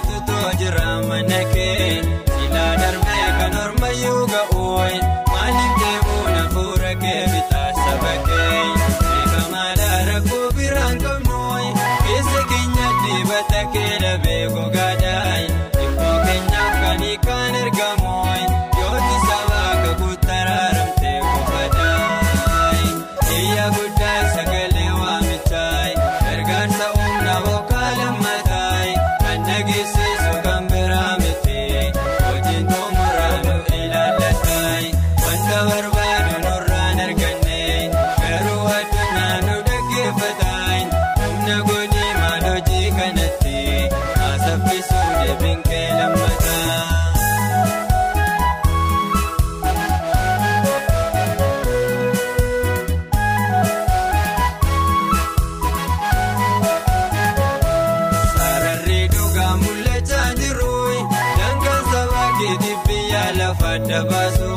adda 63.74 63.98
baasuun 64.10 64.51